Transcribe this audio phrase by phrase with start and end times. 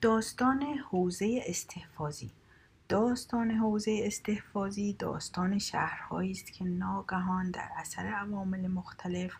[0.00, 2.30] داستان حوزه استحفاظی
[2.88, 9.32] داستان حوزه استحفاظی داستان شهرهایی است که ناگهان در اثر عوامل مختلف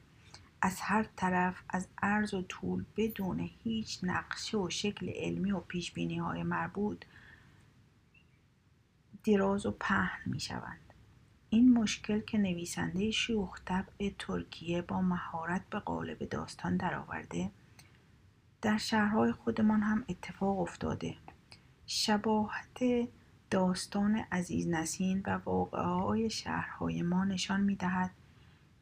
[0.63, 5.99] از هر طرف از عرض و طول بدون هیچ نقشه و شکل علمی و پیش
[5.99, 7.05] های مربوط
[9.25, 10.95] دراز و پهن می شوند.
[11.51, 17.51] این مشکل که نویسنده شوخ طبع ترکیه با مهارت به قالب داستان درآورده
[18.63, 21.15] در شهرهای خودمان هم اتفاق افتاده.
[21.87, 23.09] شباهت
[23.51, 28.11] داستان عزیز نسین و واقعه های شهرهای ما نشان می دهد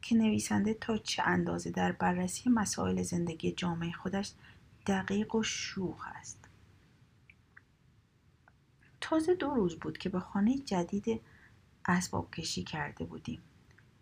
[0.01, 4.33] که نویسنده تا چه اندازه در بررسی مسائل زندگی جامعه خودش
[4.87, 6.49] دقیق و شوخ است.
[9.01, 11.21] تازه دو روز بود که به خانه جدید
[11.85, 13.41] اسباب کشی کرده بودیم.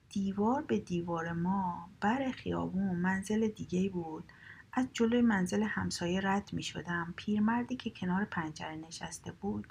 [0.09, 4.31] دیوار به دیوار ما بر خیابون منزل دیگه بود.
[4.77, 7.13] از جلوی منزل همسایه رد می شدم.
[7.17, 9.67] پیرمردی که کنار پنجره نشسته بود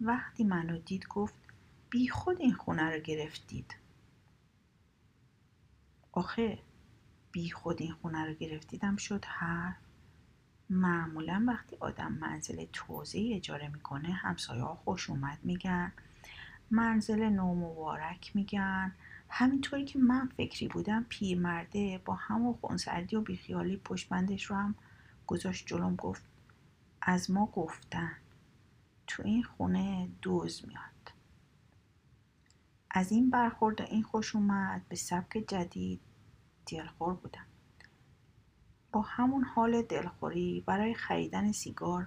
[0.00, 1.34] وقتی منو دید گفت
[1.90, 3.74] بی خود این خونه رو گرفتید.
[6.12, 6.58] آخه
[7.32, 9.76] بی خود این خونه رو گرفتیدم شد حرف.
[10.70, 15.92] معمولا وقتی آدم منزل توضیحی اجاره می‌کنه همسایه ها خوش اومد میگن.
[16.70, 18.92] منزل نو مبارک میگن.
[19.36, 24.74] همینطوری که من فکری بودم پیرمرده با همون خونسردی و بیخیالی پشتبندش رو هم
[25.26, 26.22] گذاشت جلوم گفت
[27.02, 28.12] از ما گفتن.
[29.06, 31.12] تو این خونه دوز میاد.
[32.90, 36.00] از این برخورد و این خوش اومد به سبک جدید
[36.66, 37.46] دلخور بودم.
[38.92, 42.06] با همون حال دلخوری برای خریدن سیگار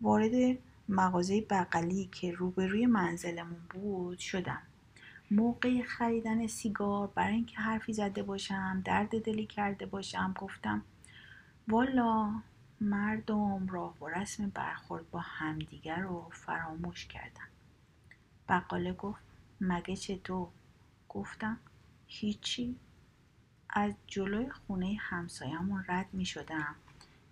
[0.00, 4.62] وارد مغازه بغلی که روبروی منزلمون بود شدم.
[5.32, 10.82] موقع خریدن سیگار برای اینکه حرفی زده باشم درد دلی کرده باشم گفتم
[11.68, 12.42] والا
[12.80, 17.48] مردم راه و رسم برخورد با همدیگر رو فراموش کردن.
[18.48, 19.22] بقاله گفت
[19.60, 20.48] مگه چطور
[21.08, 21.58] گفتم
[22.06, 22.76] هیچی.
[23.70, 26.74] از جلوی خونه همسایمون رد می شدم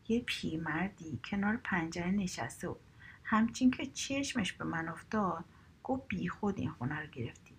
[0.09, 2.75] یه پیرمردی کنار پنجره نشسته و
[3.25, 5.45] همچین که چشمش به من افتاد
[5.85, 7.50] گفت بی خود این خونه رو گرفتی.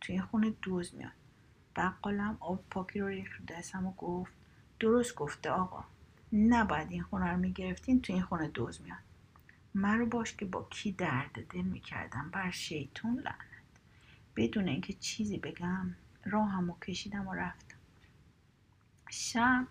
[0.00, 1.12] توی خونه دوز میاد.
[1.76, 4.32] بقالم آب پاکی رو ریخت دستم و گفت
[4.80, 5.84] درست گفته آقا.
[6.32, 8.98] نباید این خونه رو می‌گرفتین توی این خونه دوز میاد.
[9.74, 12.30] من رو باش که با کی درد دل می‌کردم.
[12.32, 13.38] بر شیطون لعنت.
[14.36, 15.94] بدون اینکه چیزی بگم
[16.24, 17.76] راهمو کشیدم و رفتم.
[19.10, 19.66] شب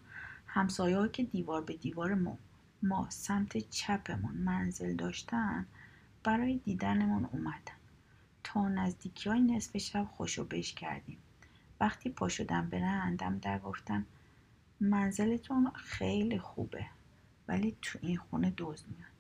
[0.48, 2.38] همسایه که دیوار به دیوار ما,
[2.84, 5.66] ما سمت چپمون منزل داشتن
[6.24, 7.77] برای دیدنمون اومدن.
[8.48, 11.18] تا نزدیکی های نصف شب خوشو بش کردیم.
[11.80, 14.06] وقتی پا شدم برندم در گفتم
[14.80, 16.86] منزلتون خیلی خوبه
[17.48, 19.12] ولی تو این خونه دوز میاد.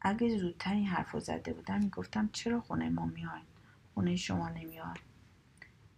[0.00, 3.42] اگه زودتر این حرف زده بودم می‌گفتم چرا خونه ما میاد؟
[3.94, 4.98] خونه شما نمیاد.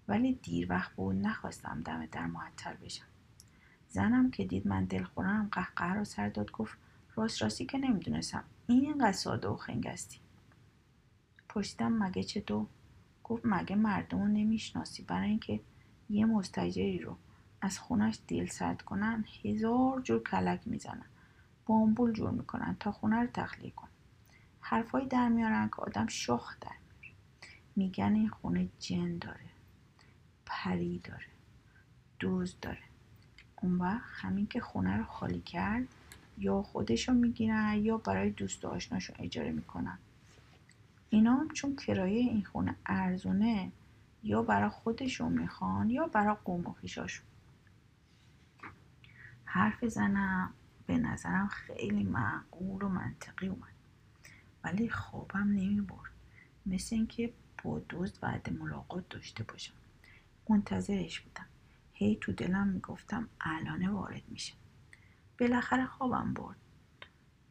[0.09, 3.06] ولی دیر وقت بود نخواستم دم در معطل بشم.
[3.88, 6.78] زنم که دید من دلخورم قهقه رو سر داد گفت
[7.16, 8.44] راست راستی که نمی‌دونستم.
[8.66, 10.19] این اینقدر ساده و خنگستی
[11.54, 12.66] پرسیدم مگه چطور
[13.24, 15.60] گفت مگه مردم رو نمی‌شناسی؟ برای اینکه
[16.10, 17.16] یه مستجری رو
[17.60, 21.04] از خونش دل سرد کنن هزار جور کلک می‌زنن.
[21.66, 23.88] بامبول جور می‌کنن تا خونه رو تخلیه کن
[24.60, 27.16] حرفایی در میارن که آدم شخ در میاره.
[27.76, 29.50] میگن این خونه جن داره
[30.46, 31.26] پری داره
[32.18, 32.82] دوز داره.
[33.62, 35.88] اون وقت همین که خونه رو خالی کرد
[36.38, 39.98] یا خودشو می‌گیرن یا برای دوست و آشناشون اجاره می‌کنن.
[41.10, 43.72] اینا هم چون کرایه این خونه ارزونه
[44.22, 47.26] یا برای خودشون می‌خوان یا برای قوم و خیشاشون
[49.44, 50.53] حرف زنم
[50.87, 53.75] به نظرم خیلی معقول و منطقی اومد.
[54.65, 56.10] ولی خوابم نمی برد
[56.66, 57.32] مثل اینکه
[57.65, 59.75] با دوست وعده ملاقات داشته باشم.
[60.48, 61.47] منتظرش بودم.
[61.92, 64.54] هی تو دلم می‌گفتم الانه وارد میشه
[65.41, 66.56] بالاخره خوابم برد.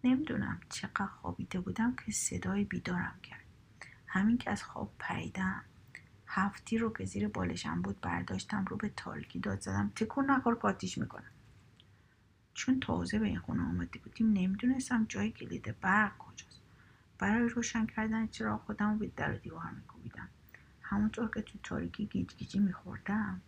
[0.03, 3.38] نمی‌دونم چقدر خوابیده بودم که صدای بیدارم کرد.
[4.11, 5.63] همین که از خواب پریدم.
[6.27, 9.91] هفتی رو که زیر بالشم بود برداشتم رو به تاریکی داد زدم.
[9.95, 11.31] تکون نخور پاتیش می‌کنم.
[12.53, 16.61] چون تازه به این خونه آمده بودیم نمی‌دونستم جای کلید برق کجاست.
[17.17, 20.29] برای روشن کردن چرا خودم به در و دیوار میکوبیدم.
[20.81, 23.41] همونطور که تو تاریکی گیج گیجی میخوردم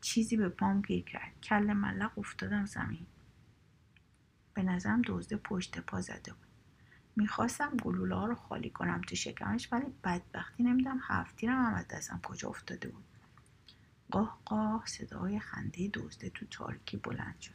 [0.00, 1.32] چیزی به پام گیر کرد.
[1.42, 3.06] کل ملق افتادم زمین.
[4.54, 6.49] به نظرم دزده پشت پا زده بود.
[7.16, 12.20] می‌خواستم گلوله ها رو خالی کنم تو شکمش ولی بدبختی نمیدم هفتیرم هم از دستم
[12.22, 13.04] کجا افتاده بود.
[14.10, 17.54] قاه قاه صدای خنده دزده تو تاریکی بلند شد.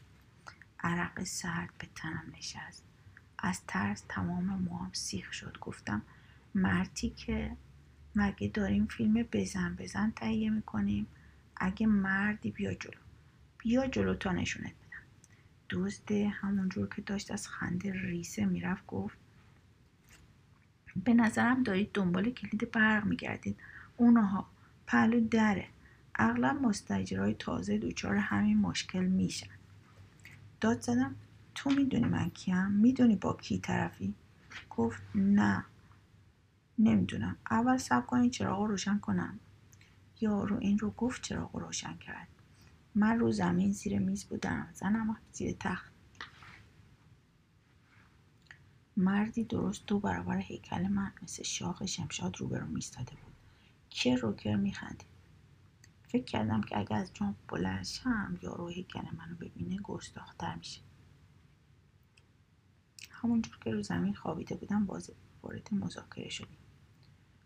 [0.79, 2.83] عرق سرد به تنم نشست.
[3.39, 5.57] از ترس تمام موام سیخ شد.
[5.61, 6.01] گفتم
[6.55, 7.57] مرتی که
[8.15, 11.07] مگه داریم فیلم بزن بزن تهیه می‌کنیم؟
[11.57, 12.99] اگه مردی بیا جلو.
[13.57, 15.03] بیا جلو تا نشونت بدم.
[15.69, 19.17] دزده همونجور که داشت از خنده ریسه می‌رفت گفت
[21.03, 23.57] به نظرم دارید دنبال کلید برق میگردید.
[23.97, 24.47] اونها
[24.87, 25.67] پهلو دره.
[26.15, 29.47] اغلب مستجرهای تازه دچار همین مشکل میشن.
[30.61, 31.15] داد زدم
[31.55, 34.13] تو می‌دونی من کیم؟ می‌دونی با کی طرفی؟
[34.69, 35.65] گفت نه.
[36.79, 37.35] نمی‌دونم.
[37.51, 39.39] اول سب کنید چراغ رو روشن کنم.
[40.21, 42.27] یارو این رو گفت چراغ رو روشن کرد.
[42.95, 44.67] من رو زمین زیر میز بودم.
[44.73, 45.94] زنم زیر تخت.
[48.97, 53.33] مردی درست دو برابر هیکل من مثل شاخ شمشاد روبرو میستاده بود.
[53.89, 55.15] که روکر میخندید؟
[56.07, 60.81] فکر کردم که اگر از جان بلند شم یارو هیکل منو ببینه گستاختر میشه.
[63.09, 64.87] همونجور که رو زمین خوابیده بودم
[65.43, 66.57] وارد مذاکره شدیم.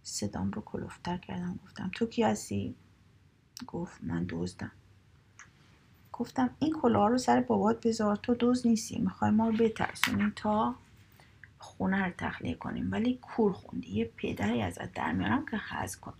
[0.03, 2.75] صدام رو کلوفتر کردم گفتم تو کی هستی؟
[3.67, 4.71] گفت من دزدم.
[6.13, 10.75] گفتم این کلاه رو سر بابات بذار تو دوز نیستی می‌خوای ما رو بترسونی تا
[11.59, 12.91] خونه رو تخلیه کنیم.
[12.91, 13.89] ولی کور خوندی.
[13.89, 16.13] یه پدری ازت در میارم که حز کن.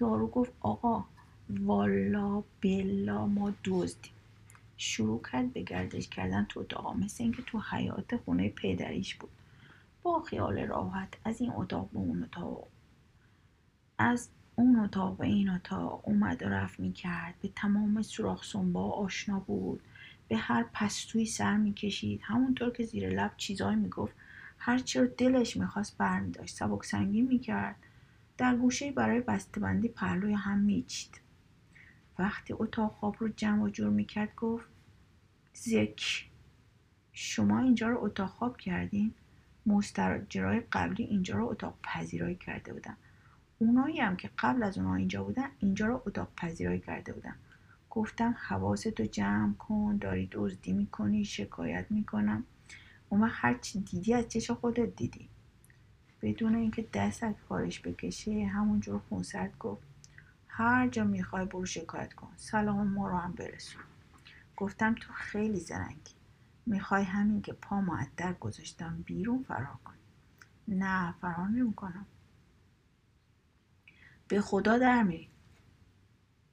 [0.00, 1.04] یارو گفت آقا
[1.50, 4.12] والا بلا ما دزدیم.
[4.76, 9.30] شروع کرد به گردش کردن تو اتاقا مثل اینکه تو حیات خونه پدریش بود.
[10.02, 12.66] با خیال راحت از این اتاق به اون اتاق.
[13.98, 17.34] از اون اتاق به این اتاق اومد و رفت می‌کرد.
[17.42, 19.80] به تمام سوراخ سنبا آشنا بود.
[20.28, 22.20] به هر پستوی سر می‌کشید.
[22.24, 24.14] همونطور که زیر لب چیزایی می‌گفت.
[24.62, 27.76] هرچی رو دلش می‌خواست برمیداشت سبک سنگین می‌کرد.
[28.38, 31.20] در گوشه برای بستهبندی پهلوی هم میچید.
[32.18, 34.66] وقتی اتاق خواب رو جمع و جور می‌کرد گفت
[35.52, 36.30] زک
[37.12, 39.14] شما اینجا رو اتاق خواب کردین؟
[39.66, 42.96] مستجرای قبلی اینجا رو اتاق پذیرایی کرده بودن.
[43.58, 47.34] اونایی هم که قبل از اونها اینجا بودن اینجا رو اتاق پذیرایی کرده بودن.
[47.90, 52.44] گفتم حواستو جمع کن داری دزدی می‌کنی شکایت می‌کنم.
[53.10, 55.28] اون هر چی دیدی از چش خودت دیدی.
[56.22, 59.82] بدون اینکه دستت کارش بکشه همونجور خونسرد گفت
[60.48, 62.32] هر جا می‌خوای برو شکایت کن.
[62.36, 63.82] سلام ما رو هم برسون.
[64.56, 66.14] گفتم تو خیلی زرنگی.
[66.66, 69.96] می‌خوای همین که پا معدر گذاشتم بیرون فرار کنی
[70.68, 72.06] نه فرار نمی‌کنم.
[74.28, 75.28] به خدا در میری.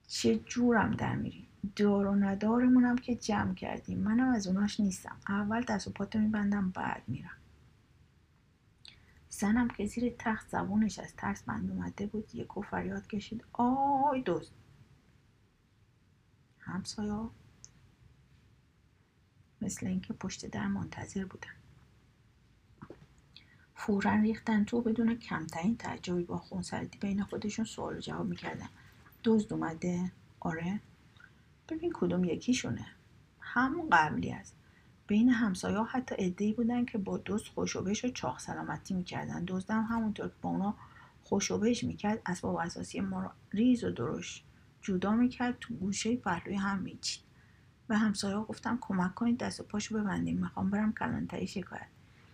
[0.07, 3.99] چه جورم در میری؟ دار و ندارمونم که جمع کردیم.
[3.99, 5.17] منم از اوناش نیستم.
[5.29, 7.37] اول دست و پاتو میبندم بعد میرم.
[9.29, 12.35] زنم که زیر تخت زبونش از ترس بند اومده بود.
[12.35, 13.43] یک و فریاد کشید.
[13.53, 14.51] آی دوست.
[16.59, 17.31] همسایا
[19.61, 21.49] مثل اینکه پشت در منتظر بودن.
[23.75, 28.69] فورا ریختن تو بدون کمترین تعجبی با خونسردی بین خودشون سوال و جواب می‌کردن.
[29.23, 30.79] دزد اومده؟ آره.
[31.69, 32.85] ببین کدوم یکیشونه.
[33.39, 34.55] همون قبلی است
[35.07, 39.43] بین همسایه حتی ادهی بودن که با دوست خوشوبش و چاق سلامتی می‌کردن.
[39.47, 40.75] دزدم همونطور که با اونا
[41.23, 44.43] خوشوبش می‌کرد اسباب اساسی ما رو ریز و درشت
[44.81, 47.23] جدا می‌کرد تو گوشه پهلوی هم میچید.
[47.87, 51.87] به همسایه گفتم کمک کنید دست و پاشو ببندیم می‌خوام برم کلانتری شکایت.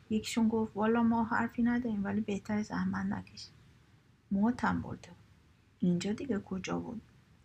[0.10, 3.48] یکیشون گفت والا ما حرفی نداریم ولی بهتر زحمت نکش.
[4.32, 5.10] موتم برده
[5.80, 7.02] اینجا دیگه کجا بود؟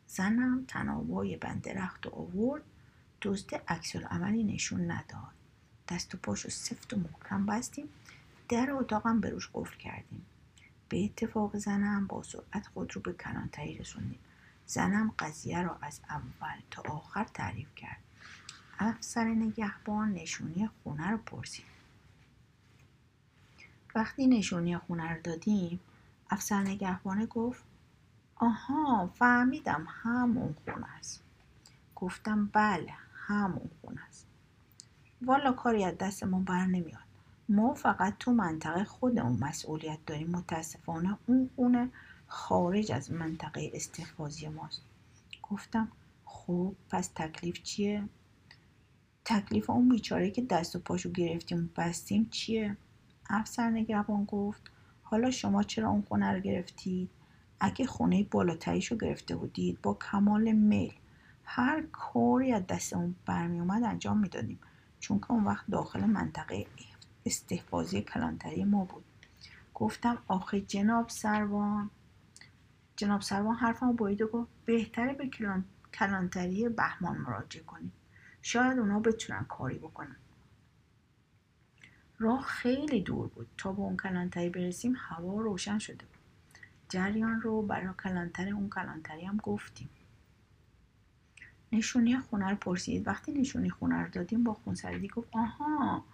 [0.09, 2.63] زنم تنابای بند رخت و آورد
[3.23, 5.33] دزده عکس عملی نشون نداد.
[5.89, 7.89] دست و پاشو سفت و محکم بستیم
[8.49, 10.27] در اتاقم به روش قفل کردیم.
[10.89, 14.19] به اتفاق زنم با سرعت خود رو به کلانتری رسوندیم.
[14.67, 17.99] زنم قضیه را از اول تا آخر تعریف کرد.
[18.79, 21.65] افسر نگهبان نشونی خونه رو پرسید.
[23.95, 25.81] وقتی نشونی خونه رو دادیم
[26.31, 27.63] افسر نگهبانه گفت
[28.39, 31.23] آها فهمیدم همون خونه است.
[31.97, 34.27] گفتم بله همون خونه است.
[35.23, 37.09] والا کاری از دست ما بر نمیاد.
[37.49, 40.31] ما فقط تو منطقه خودمون مسئولیت داریم.
[40.31, 41.89] متاسفانه اون خونه
[42.27, 44.83] خارج از منطقه استحفاظی ماست.
[45.43, 45.89] گفتم
[46.25, 48.05] خب پس تکلیف چیه؟
[49.25, 52.77] تکلیف اون بیچاره که دست و پاشو گرفتیم بستیم چیه؟
[53.31, 54.63] افسر نگهبان گفت
[55.03, 57.11] حالا شما چرا اون خونه رو گرفتید؟
[57.61, 60.93] اگه خونه بالاتریش رو گرفته بودید با کمال میل
[61.45, 64.59] هر کاری از دست اون برمی اومد انجام می‌دادیم.
[65.01, 66.67] چون که اون وقت داخل منطقه
[67.27, 69.05] استحفاظی کلانتری ما بود.
[69.75, 71.91] گفتم آخه جناب سروان
[72.97, 75.31] جناب سروان حرفمو برید و گفت بهتره به
[75.95, 77.93] کلانتری بهمان مراجعه کنید
[78.43, 80.17] شاید اونا بتونن کاری بکنن.
[82.19, 83.49] راه خیلی دور بود.
[83.59, 86.18] تا به اون کلانتری برسیم هوا روشن شده بود.
[86.89, 89.89] جریان رو برای کلانتر اون کلانتری هم گفتیم.
[91.73, 93.07] نشونی خونه رو پرسید.
[93.07, 96.05] وقتی نشونی خونه رو دادیم با خونسردی گفت آها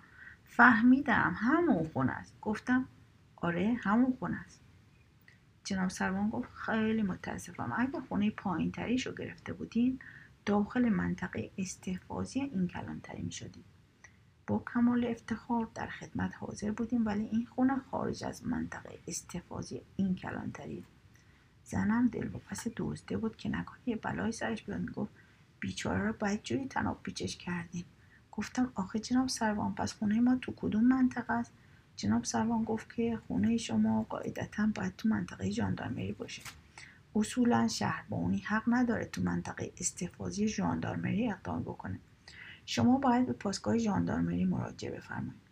[0.45, 2.35] فهمیدم همون خونه است.
[2.40, 2.88] گفتم
[3.37, 4.61] آره همون خونه است.
[5.64, 7.75] جناب سروان گفت خیلی متاسفم.
[7.76, 8.73] اگه خونه پایین
[9.07, 9.99] رو گرفته بودین
[10.47, 13.64] داخل منطقه استحفاظی این کلانتری می شدیم
[14.47, 20.15] با کمال افتخار در خدمت حاضر بودیم ولی این خونه خارج از منطقه استحفاظی این
[20.15, 20.85] کلانتری
[21.65, 22.69] زنم دل و پس
[23.21, 25.13] بود که نکنه یه بلای سرش بیاد گفت
[25.61, 27.85] بیچاره رو باید جوری تناب پیچش کردیم.
[28.33, 31.53] گفتم آخه جناب سروان پس خونه ما تو کدوم منطقه است؟
[31.97, 36.43] جناب سروان گفت که خونه شما قاعدتا باید تو منطقه ژاندارمری باشه.
[37.17, 41.99] اصولا شهربانی حق نداره تو منطقه استفاضی ژاندارمری اقدام بکنه.
[42.66, 45.44] شما باید به پاسگاه ژاندارمری مراجعه بفرمایید.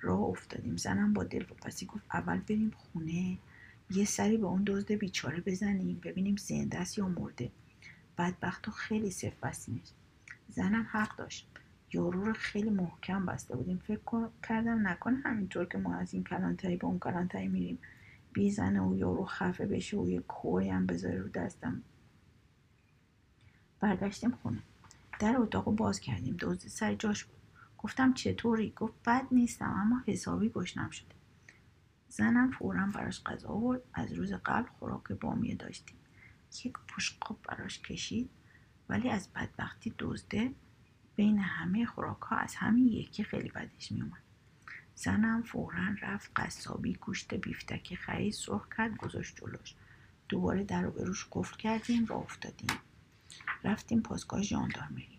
[0.00, 0.76] راه افتادیم.
[0.76, 3.38] زنم با دل و پسی گفت اول بریم خونه
[3.90, 7.50] یه سری به اون دزد بیچاره بزنیم ببینیم زنده است یا مرده.
[8.18, 9.88] بدبخت و خیلی صف بستیمش
[10.48, 11.48] زنم حق داشت.
[11.92, 13.82] یارو رو خیلی محکم بسته بودیم.
[13.86, 17.78] فکر کردم نکنه همینطور که ما از این کلانتری به اون کلانتری میریم.
[18.32, 21.82] بیزنه و یارو خفه بشه و یه کوری هم بذاره رو دستم.
[23.80, 24.62] برگشتیم خونه.
[25.18, 26.36] در اتاق باز کردیم.
[26.40, 27.40] دزد سر جاش بود.
[27.78, 31.14] گفتم چطوری؟ گفت بد نیستم اما حسابی گشنم شده
[32.08, 35.96] زنم فورا براش غذا آورد از روز قبل خوراک بامیه داشتیم.
[36.64, 38.30] یک پشقاب براش کشید.
[38.88, 40.54] ولی از بدبختی دزده
[41.16, 44.22] بین همه خوراک ها از همین یکی خیلی بدش میومد
[44.94, 49.74] زنم فورا رفت قصابی گوشت بیفتکی خرید سرخ کرد گذاشت جلوش.
[50.28, 52.70] دوباره در رو به روش قفل کردیم را افتادیم.
[53.64, 55.18] رفتیم پاسگاه ژاندارمری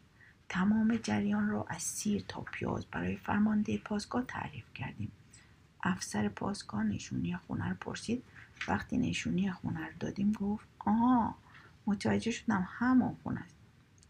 [0.50, 5.12] تمام جریان را از سیر تا پیاز برای فرمانده پاسگاه تعریف کردیم.
[5.84, 8.24] افسر پاسگاه نشونی خونه رو پرسید.
[8.68, 11.36] وقتی نشونی خونه رو دادیم گفت آها
[11.86, 13.56] متوجه شدم همون خونه است.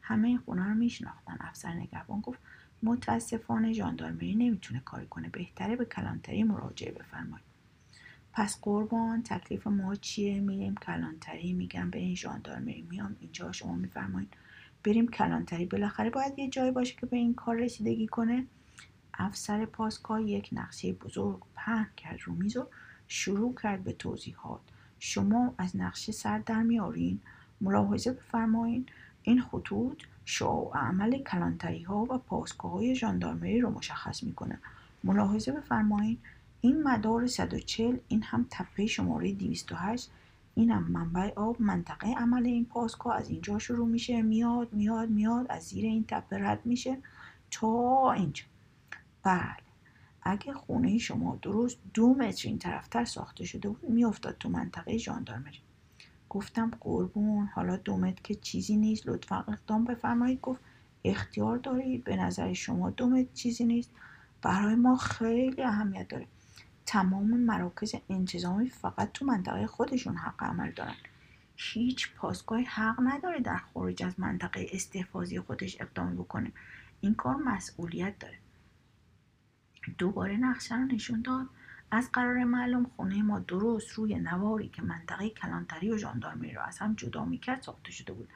[0.02, 1.38] همه این خونه رو میشناختن.
[1.40, 2.40] افسر نگهبان گفت
[2.84, 5.30] متاسفانه ژاندارمری نمی‌تونه کاری کنه.
[5.30, 7.45] بهتره به کلانتری مراجعه بفرمایید
[8.38, 14.34] پس قربان تکلیف ما چیه؟ میریم کلانتری میگم به این ژاندارمری میام اینجا شما میفرمایید.
[14.84, 15.65] بریم کلانتری.
[15.65, 18.46] بالاخره باید یه جایی باشه که به این کار رسیدگی کنه.
[19.13, 22.68] افسر پاسگاه یک نقشه بزرگ پهن کرد رو میز و
[23.08, 24.62] شروع کرد به توضیحات.
[25.00, 27.20] شما از نقشه سر در میارین.
[27.62, 28.89] ملاحظه بفرمایید
[29.24, 34.60] این خطوط شعاع عمل کلانتری ها و پاسگاه های ژاندارمری رو مشخص می‌کنه.
[35.04, 36.20] ملاحظه بفرمایید
[36.66, 40.12] این مدار 140 این هم تپه شماره 208
[40.56, 43.16] این هم منبع آب منطقه عمل این پاسگاه.
[43.16, 46.98] از اینجا شروع میشه میاد میاد میاد از زیر این تپه رد میشه
[47.52, 48.44] تا اینجا.
[49.24, 49.56] بله.
[50.24, 55.60] اگه خونه شما درست دو متر این طرفتر ساخته شده بود میافتاد تو منطقه ژاندارمری.
[56.30, 60.42] گفتم قربون حالا دومت که چیزی نیست لطفا اقدام بفرمایید.
[60.42, 60.62] گفت
[61.04, 63.92] اختیار دارید به نظر شما دومت چیزی نیست.
[64.42, 66.28] برای ما خیلی اهمیت داره.
[66.86, 70.96] تمام مراکز انتظامی فقط تو منطقه خودشون حق عمل دارن.
[71.56, 76.51] هیچ پاسگاهی حق نداره در خارج از منطقه استحفاظی خودش اقدام بکنه.
[77.01, 78.38] این کار مسئولیت داره.
[79.98, 81.48] دوباره نقشه رو نشون داد.
[81.92, 86.80] از قرار معلوم خونه ما درست روی نواری که منطقه کلانتری و ژاندارمری رو از
[86.80, 88.30] هم جدا می‌کرد ساخته شده بود.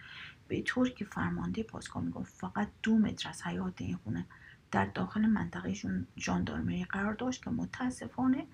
[0.47, 4.25] به طور که فرمانده پاسگاه می‌گفت فقط دو متر از حیات این خونه
[4.71, 5.73] در داخل منطقه
[6.17, 8.45] ژاندارمری قرار داشت که متاسفانه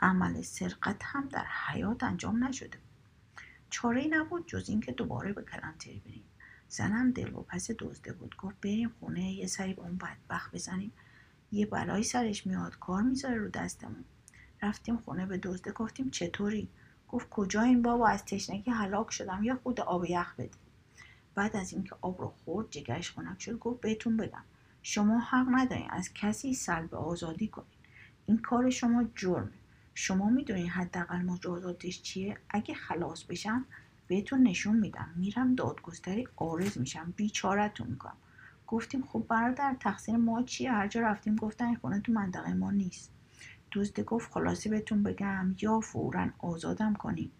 [0.00, 2.78] عمل سرقت هم در حیات انجام نشده.
[3.70, 6.24] چاره نبود جز اینکه دوباره به کلانتری بریم.
[6.68, 8.36] زنم دل و پس دزده بود.
[8.36, 10.92] گفت بریم خونه یه سری به اون بدبخت بزنیم.
[11.52, 14.04] یه بلایی سرش میاد کار می‌ذاره رو دستمون.
[14.62, 16.68] رفتیم خونه به دزده گفتیم چطوری؟
[17.08, 19.44] گفت کجا این بابا؟ از تشنگی هلاک شدم.
[19.44, 20.50] یا خود آب یخ بده
[21.34, 23.58] بعد از اینکه آب رو خورد جگرش خنک شد.
[23.58, 24.44] گفت بهتون بگم
[24.82, 27.66] شما حق ندارین از کسی سلب آزادی کنین.
[28.26, 29.52] این کار شما جرمه.
[29.94, 32.38] شما می‌دونین حداقل مجازاتش چیه.
[32.50, 33.64] اگه خلاص بشم
[34.06, 35.08] بهتون نشون میدم.
[35.16, 37.14] میرم دادگستری آرز میشم.
[37.16, 38.16] بیچارتون می‌کنم.
[38.66, 42.70] گفتیم خب برادر تقصیر ما چیه؟ هر جا رفتیم گفتن این خونه تو منطقه ما
[42.70, 43.10] نیست.
[43.72, 47.30] دزده گفت خلاصی بهتون بگم یا فورا آزادم کنیم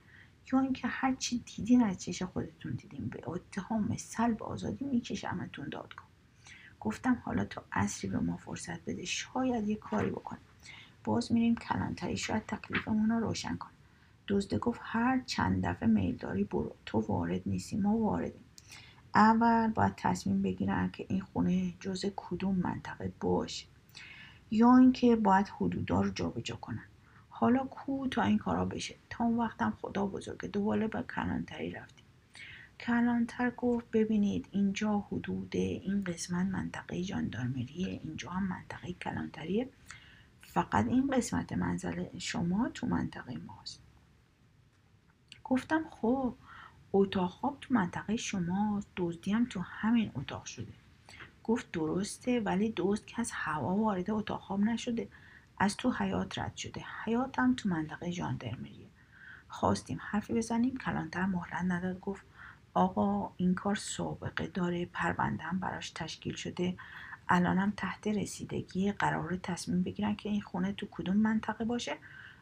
[0.52, 6.09] یا اینکه هر چی دیدین از چش خودتون دیدیم به اتهام سلب آزادی میکشمتون دادگاه.
[6.80, 10.42] گفتم حالا تا اصری به ما فرصت بده شاید یه کاری بکنیم.
[11.04, 13.76] باز میریم کلانتری شاید تکلیفمون رو روشن کنیم.
[14.28, 16.74] دزده گفت هر چند دفعه میل داری برو.
[16.86, 18.44] تو وارد نیستی ما واردیم.
[19.14, 23.66] اول باید تصمیم بگیرن که این خونه جز کدوم منطقه باشه.
[24.50, 26.84] یا اینکه باید حدودا رو جابجا کنن.
[27.28, 32.04] حالا کو تا این کارا بشه؟ تا اون وقتم خدا بزرگه دوباره به کلانتری رفتیم.
[32.80, 39.68] کلانتر گفت ببینید اینجا حدود این قسمت منطقه جاندارمریه اینجا هم منطقه کلانتریه.
[40.42, 43.82] فقط این قسمت منزل شما تو منطقه ماست.
[45.44, 46.34] گفتم خب
[46.92, 50.72] اتاق خواب تو منطقه شماست دزدی هم تو همین اتاق شده.
[51.44, 55.08] گفت درسته ولی دزد که از هوا وارد اتاق خواب نشده
[55.58, 56.84] از تو حیات رد شده.
[57.04, 58.86] حیات تو منطقه ژاندرمریه
[59.48, 62.29] خواستیم حرفی بزنیم کلانتر مهلت نداد گفت
[62.74, 64.86] آقا این کار سابقه داره.
[64.86, 66.76] پرونده هم براش تشکیل شده.
[67.28, 71.96] الانم تحت رسیدگی قرار تصمیم بگیرن که این خونه تو کدوم منطقه باشه.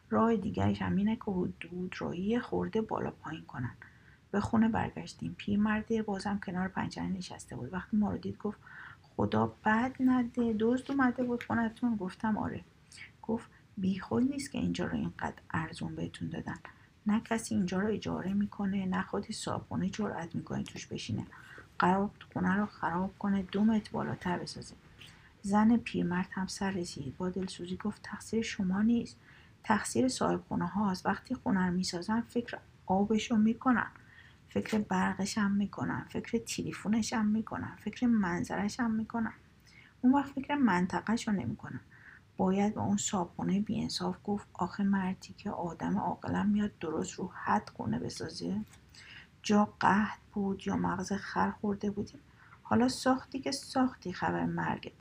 [0.09, 3.71] راه دیگرش هم اینه که حدود رایی خورده بالا پایین کنن.
[4.31, 5.35] به خونه برگشتیم.
[5.37, 7.73] پیرمرده بازم کنار پنجره نشسته بود.
[7.73, 8.59] وقتی ما رو دید گفت
[9.01, 12.61] خدا بد نده دزد اومده بود خونتون گفتم آره.
[13.21, 16.57] گفت بیخود نیست که اینجا رو اینقدر ارزون بهتون دادن.
[17.09, 21.25] نه کسی اینجا رو اجاره می‌کنه نه خودی صابخونه جرأت می‌کنه توش بشینه.
[21.79, 24.75] قرار خونه رو خراب کنه دو متر بالاتر بسازه.
[25.41, 27.17] زن پیرمرد هم سر رسید.
[27.17, 29.17] با دلسوزی گفت تقصیر شما نیست.
[29.63, 31.05] تقصیر صاحب خونه هاست.
[31.05, 33.87] وقتی خونه رو می‌سازن فکر آبش رو می‌کنن.
[34.49, 36.05] فکر برقش هم می‌کنن.
[36.09, 37.75] فکر تلفنش هم می‌کنن.
[37.79, 39.33] فکر منظرش هم می‌کنن.
[40.01, 41.79] اون وقت فکر منطقهش رو نمی‌کنن.
[42.39, 47.69] باید به اون صابخونه بیانصاف گفت آخه مردی که آدم عاقلا میاد درست رو حد
[47.77, 48.61] خونه بسازه؟
[49.43, 52.19] جا قهد بود یا مغز خر خورده بودیم
[52.63, 54.91] حالا ساختی که ساختی خبر مرگت.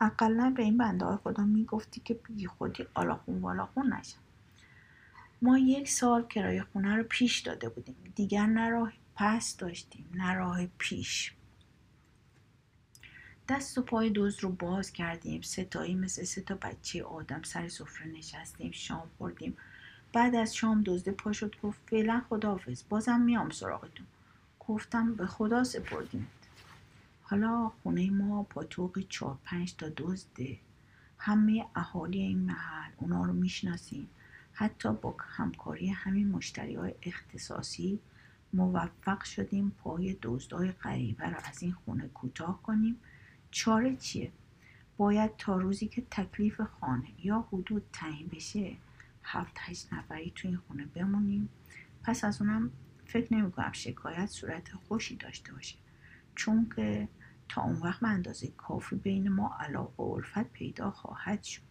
[0.00, 4.18] اقلا به این بنده های خدا می‌گفتی که بی خودی آلاخون والاخون نشن
[5.42, 7.96] ما یک سال کرایه خونه رو پیش داده بودیم.
[8.14, 11.35] دیگر نه راه پس داشتیم نه راه پیش.
[13.48, 15.40] دست و پای دوز رو باز کردیم.
[15.40, 19.56] ستایی مثل سه تا بچه آدم سر سفره نشستیم شام خوردیم.
[20.12, 24.06] بعد از شام دزده پا شد گفت فعلا خداحافظ بازم میام سراغتون.
[24.68, 26.26] گفتم به خدا سپردیم.
[27.22, 30.58] حالا خونه ما پاتوق چهار پنج تا دزده.
[31.18, 34.08] همه اهالی این محل اونا رو می‌شناسیم
[34.52, 37.98] حتی با همکاری همین مشتری های اختصاصی
[38.52, 42.96] موفق شدیم پای دزدای غریبه رو از این خونه کوتاه کنیم.
[43.50, 44.32] چاره چیه؟
[44.96, 48.76] باید تا روزی که تکلیف خانه یا حدود تعیین بشه
[49.22, 51.48] هفت هشت نفری تو خونه بمونیم.
[52.02, 52.70] پس از اونم
[53.06, 55.76] فکر نمی کنم شکایت صورت خوشی داشته باشه.
[56.34, 57.08] چون که
[57.48, 61.62] تا اون وقت به اندازه کافی بین ما علاقه و الفت پیدا خواهد شد.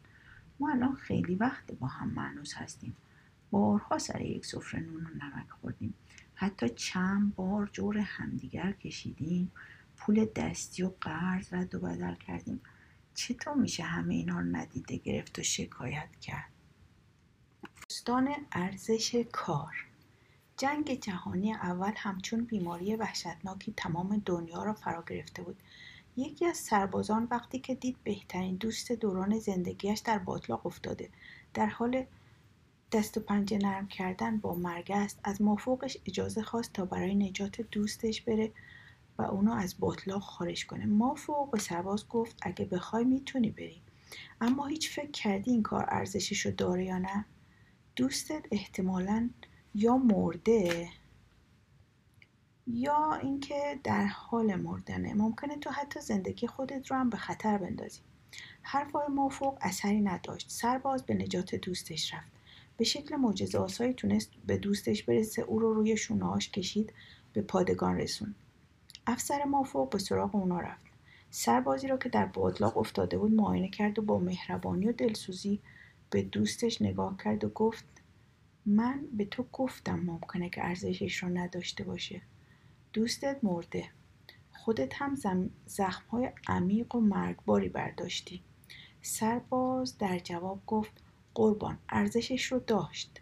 [0.59, 2.95] ما الان خیلی وقت با هم معنوس هستیم.
[3.51, 5.93] بارها سر یک سفره نون و نمک خوردیم.
[6.35, 9.51] حتی چند بار جور همدیگر کشیدیم.
[9.97, 12.61] پول دستی و قرض رد و بدل کردیم.
[13.15, 16.49] چطور میشه همه اینا رو ندیده گرفت و شکایت کرد؟
[17.89, 19.85] داستان ارزش کار.
[20.57, 25.63] جنگ جهانی اول همچون بیماری وحشتناکی تمام دنیا را فرا گرفته بود.
[26.17, 31.09] یکی از سربازان وقتی که دید بهترین دوست دوران زندگیش در باطلاق افتاده.
[31.53, 32.05] در حال
[32.91, 37.61] دست و پنجه نرم کردن با مرگ است از مافوقش اجازه خواست تا برای نجات
[37.61, 38.51] دوستش بره.
[39.17, 40.85] و اونو از باطلاق خارج کنه.
[40.85, 43.81] مافوق به سرباز گفت اگه بخوای می‌تونی بری.
[44.41, 47.25] اما هیچ فکر کردی این کار ارزشش رو داره یا نه؟
[47.95, 49.29] دوستت احتمالا
[49.75, 50.89] یا مرده
[52.67, 55.13] یا اینکه در حال مردنه.
[55.13, 57.99] ممکنه تو حتی زندگی خودت رو هم به خطر بندازی.
[58.61, 60.49] حرفهای مافوق اثری نداشت.
[60.49, 62.31] سرباز به نجات دوستش رفت.
[62.77, 65.41] به شکل معجزه آسایی تونست به دوستش برسه.
[65.41, 66.93] او رو روی شونهاش کشید
[67.33, 68.35] به پادگان رسون
[69.07, 70.85] افسر مافوق به سراغ اونا رفت.
[71.29, 75.59] سربازی را که در باطلاق افتاده بود معاینه کرد و با مهربانی و دلسوزی
[76.09, 77.85] به دوستش نگاه کرد و گفت
[78.65, 82.21] من به تو گفتم ممکنه که ارزشش رو نداشته باشه.
[82.93, 83.89] دوستت مرده.
[84.53, 85.15] خودت هم
[85.65, 88.43] زخم های عمیق و مرگباری برداشتی.
[89.01, 93.21] سرباز در جواب گفت قربان ارزشش رو داشت.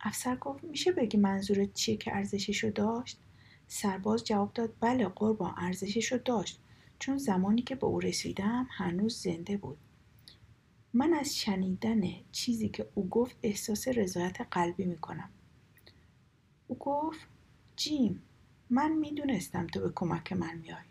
[0.00, 3.20] افسر گفت میشه بگی منظورت چیه که ارزشش رو داشت؟
[3.68, 6.60] سرباز جواب داد بله قربان ارزشش رو داشت.
[6.98, 9.78] چون زمانی که به او رسیدم هنوز زنده بود.
[10.94, 12.02] من از شنیدن
[12.32, 15.30] چیزی که او گفت احساس رضایت قلبی می‌کنم.
[16.68, 17.20] او گفت
[17.76, 18.22] جیم
[18.70, 20.84] من می‌دونستم تو به کمک من میای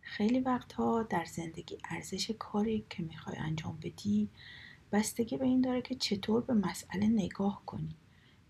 [0.00, 4.28] خیلی وقتها در زندگی ارزش کاری که می‌خوای انجام بدی
[4.92, 7.96] بستگی به این داره که چطور به مسئله نگاه کنی.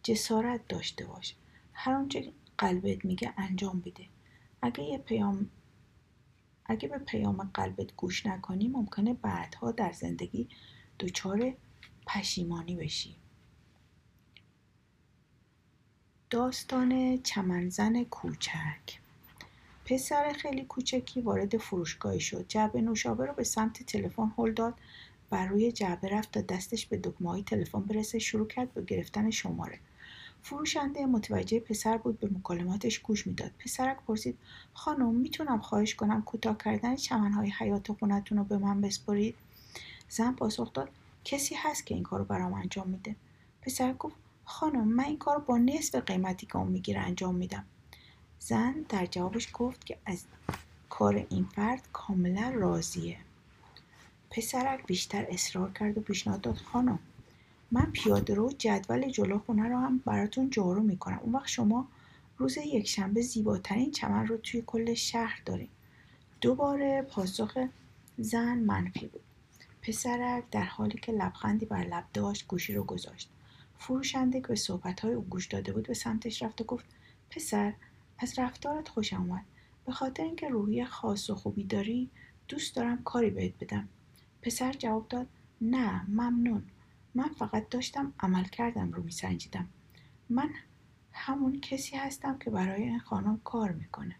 [0.08, 1.34] جسارت داشته باش.
[1.72, 4.04] هر آنچه قلبت میگه انجام بده.
[4.62, 5.50] اگه یه پیام
[6.66, 10.48] اگه به پیام قلبت گوش نکنی ممکنه بعدها در زندگی
[10.98, 11.54] دچار
[12.06, 13.16] پشیمانی بشی.
[16.30, 18.98] داستان چمنزن کوچک.
[19.84, 22.48] پسر خیلی کوچکی وارد فروشگاهی شد.
[22.48, 24.74] جعبه نوشابه رو به سمت تلفن هل داد.
[25.30, 28.18] بر روی جعبه رفت تا دستش به دکمه تلفن برسه.
[28.18, 29.78] شروع کرد به گرفتن شماره.
[30.48, 33.50] فروشنده متوجه پسر بود به مکالماتش گوش می‌داد.
[33.58, 34.38] پسرک پرسید
[34.74, 39.34] خانم می‌تونم خواهش کنم کوتاه کردن چمنهای حیات خونتون رو به من بسپرید؟
[40.08, 40.90] زن پاسخ داد
[41.24, 43.16] کسی هست که این کارو برام انجام میده.
[43.62, 47.64] پسر گفت خانم من این کار با نصف قیمتی که اون می‌گیره انجام میدم.
[48.38, 50.24] زن در جوابش گفت که از
[50.88, 53.18] کار این فرد کاملا راضیه.
[54.30, 56.98] پسرک بیشتر اصرار کرد و پیشنهاد داد خانم
[57.70, 61.18] من پیاده رو جدول جلو خونه رو هم براتون جارو می‌کنم.
[61.22, 61.88] اون وقت شما
[62.38, 65.68] روز یکشنبه زیباترین چمن رو توی کل شهر داریم
[66.40, 67.58] دوباره پاسخ
[68.18, 69.22] زن منفی بود.
[69.82, 73.30] پسرک در حالی که لبخندی بر لب داشت گوشی رو گذاشت.
[73.78, 76.84] فروشنده که به صحبتهای او گوش داده بود به سمتش رفت و گفت
[77.30, 77.72] پسر
[78.18, 79.44] از رفتارت خوشم اومد.
[79.86, 82.10] به خاطر اینکه روحی خاص و خوبی داری
[82.48, 83.88] دوست دارم کاری بهت بدم.
[84.42, 85.26] پسر جواب داد
[85.60, 86.62] نه ممنون.
[87.18, 89.68] من فقط داشتم عمل کردم رو میسنجیدم.
[90.28, 90.50] من
[91.12, 94.16] همون کسی هستم که برای این خانم کار می‌کنه.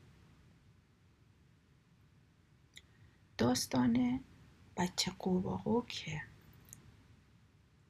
[3.39, 4.21] داستان
[4.77, 6.23] بچه قورباغه که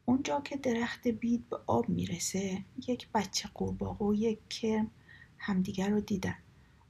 [0.05, 4.90] اونجا که درخت بید به آب می‌رسه یک بچه قورباغه و یک کرم
[5.38, 6.38] همدیگر رو دیدن.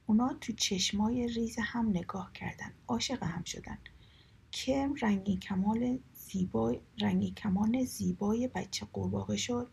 [0.05, 3.77] اونا تو چشمای ریز هم نگاه کردن عاشق هم شدن.
[4.51, 5.99] کرم رنگین کمال
[6.31, 9.67] زیبای رنگی کمان زیبای بچه قورباغه شد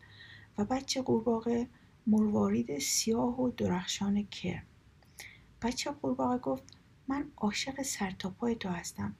[0.57, 1.67] و بچه قورباغه
[2.07, 4.63] مروارید سیاه و درخشان کرم.
[5.61, 6.63] بچه قورباغه گفت
[7.07, 9.15] من عاشق سرتاپای تو هستم.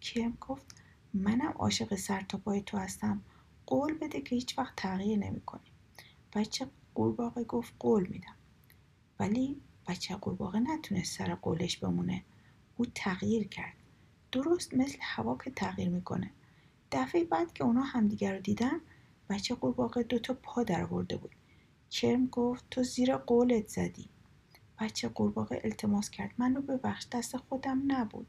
[0.00, 0.66] کرم گفت
[1.14, 3.22] منم عاشق سرتاپای تو هستم.
[3.66, 5.70] قول بده که هیچ وقت تغییر نمی کنی.
[6.34, 8.34] بچه قورباغه گفت قول میدم.
[9.18, 12.22] ولی بچه قورباغه نتونست سر قولش بمونه.
[12.76, 13.74] او تغییر کرد.
[14.32, 16.30] درست مثل هوا که تغییر می‌کنه.
[16.92, 18.80] دفعه بعد که اونا همدیگر رو دیدن
[19.28, 21.30] بچه قورباغه دوتا پا در آورده بود.
[21.90, 24.08] کرم گفت تو زیر قولت زدی.
[24.80, 26.34] بچه قورباغه التماس کرد.
[26.38, 28.26] منو ببخش دست خودم نبود.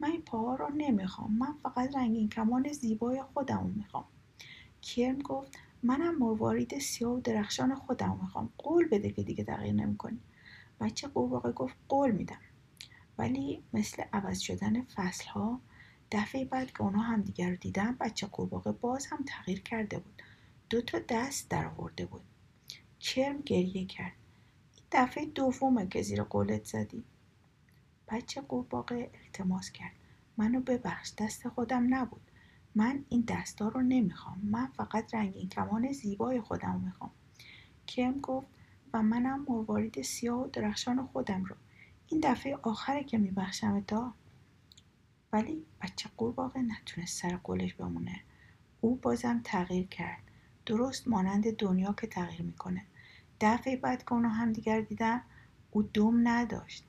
[0.00, 1.32] من این پاها رو نمی‌خوام.
[1.38, 4.04] من فقط رنگین کمان زیبای خودم می‌خوام.
[4.82, 8.52] کرم گفت منم مروارید سیاه و درخشان خودم می‌خوام.
[8.58, 10.20] قول بده که دیگه تغییر نمی‌کنی.
[10.80, 12.40] بچه قورباغه گفت قول میدم.
[13.18, 15.60] ولی مثل عوض شدن فصل ها
[16.12, 20.22] دفعه بعد که اونا همدیگر رو دیدن بچه قورباغه باز هم تغییر کرده بود.
[20.70, 22.22] دو تا دست در آورده بود.
[23.00, 24.12] کرم گریه کرد.
[24.76, 27.04] این دفعه دومه که زیر قولت زدی.
[28.08, 29.92] بچه قورباغه التماس کرد.
[30.36, 32.20] منو ببخش دست خودم نبود.
[32.74, 34.40] من این دستا رو نمی‌خوام.
[34.42, 37.10] من فقط رنگین کمان زیبای خودم می‌خوام.
[37.86, 38.46] کرم گفت
[38.92, 41.56] و منم مروارید سیاه و درخشان خودم رو.
[42.06, 44.14] این دفعه آخره که میبخشم تا
[45.32, 48.20] ولی بچه قورباغه نتونست سر قولش بمونه.
[48.80, 50.22] او بازم تغییر کرد.
[50.66, 52.82] درست مانند دنیا که تغییر می‌کنه.
[53.40, 55.22] دفعه بعد که اونا همدیگر دیدن
[55.70, 56.84] او دوم نداشت.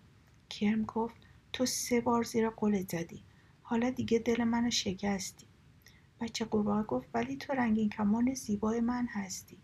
[0.49, 1.15] کرم گفت
[1.53, 3.23] تو سه بار زیر قولت زدی.
[3.61, 5.47] حالا دیگه دل منو شکستی.
[6.19, 9.57] بچه قورباغه گفت ولی تو رنگین کمان زیبای من هستی.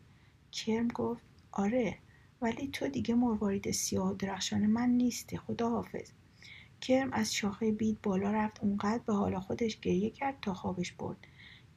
[0.51, 1.97] کرم گفت آره
[2.41, 6.11] ولی تو دیگه مروارید سیاه و درخشان من نیستی خدا حافظ
[6.81, 11.17] کرم از شاخه بید بالا رفت اونقدر به حال خودش گریه کرد تا خوابش برد.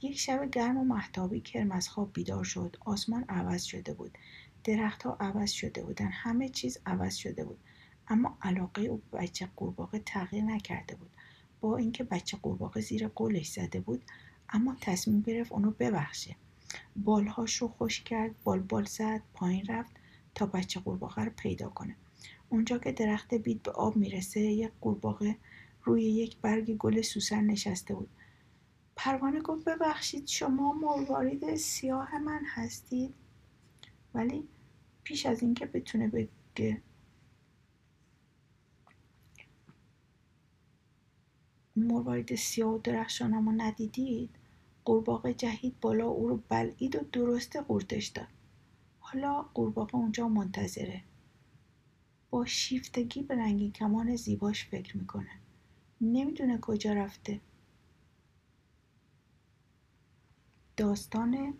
[0.03, 2.77] یک شب گرم و محتابی کرم از خواب بیدار شد.
[2.85, 4.19] آسمان عوض شده بود.
[4.65, 7.59] درختها عوض شده بودن همه چیز عوض شده بود.
[8.09, 11.11] اما علاقه او به بچه قورباغه تغییر نکرده بود.
[11.61, 14.05] با اینکه بچه قورباغه زیر قولش زده بود
[14.49, 16.37] اما تصمیم گرفت اونو ببخشه.
[16.97, 19.93] بالهاش رو خوش کرد بال بال زد پایین رفت
[20.35, 21.97] تا بچه قورباغه رو پیدا کنه.
[22.51, 25.37] اونجا که درخت بید به آب می‌رسه یک قورباغه
[25.85, 28.11] روی یک برگ گل سوسن نشسته بود.
[28.97, 33.15] پروانه گفت ببخشید شما مروارید سیاه من هستید؟
[34.15, 34.49] ولی
[35.05, 36.83] پیش از اینکه بتونه بگه.
[41.77, 44.31] مروارید سیاه و درخشانم رو ندیدید؟
[44.85, 48.29] قورباغه جهید بالا او رو بلعید و درسته قورتش داد.
[49.01, 51.03] حالا قورباغه اونجا منتظره.
[52.31, 55.31] با شیفتگی به رنگین کمان زیباش فکر می‌کنه.
[56.01, 57.40] نمی‌دونه کجا رفته.
[60.77, 61.55] داستان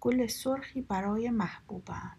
[0.00, 2.16] گل سرخی برای محبوبم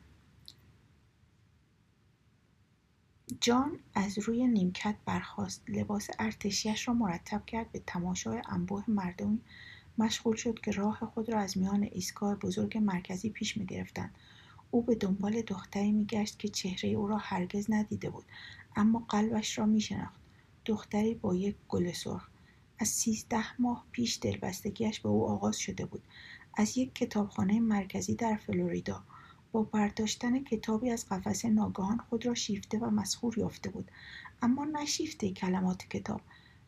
[3.42, 5.64] جان از روی نیمکت برخاست.
[5.70, 9.42] لباس ارتشیش را مرتب کرد به تماشای انبوه مردمی.
[9.98, 14.16] مشغول شد که راه خود را از میان ایستگاه بزرگ مرکزی پیش می‌گرفتند.
[14.72, 18.26] او به دنبال دختری میگشت که چهره او را هرگز ندیده بود
[18.76, 20.20] اما قلبش را میشناخت.
[20.66, 22.28] دختری با یک گل سرخ.
[22.80, 26.04] از سیزده ماه پیش دلبستگیش به او آغاز شده بود.
[26.54, 29.04] از یک کتابخانه مرکزی در فلوریدا.
[29.52, 33.92] با برداشتن کتابی از قفس ناگهان خود را شیفته و مسخور یافته بود.
[34.42, 36.22] اما نه شیفته کلمات کتاب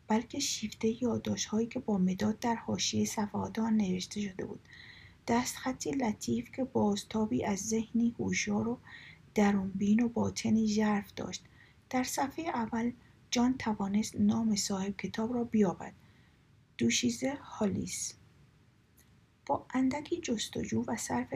[0.08, 4.60] بلکه شیفته یادداشتهایی که با مداد در حاشیه صفحات آن نوشته شده بود.
[5.26, 8.78] دستخطی لطیف که بازتابی از ذهنی هوشیار و
[9.34, 11.44] درونبین و باطنی ژرف داشت.
[11.90, 12.92] در صفحه اول
[13.30, 15.92] جان توانست نام صاحب کتاب را بیابد.
[16.78, 18.14] دوشیزه هالیس.
[19.46, 21.34] با اندکی جستجو و صرف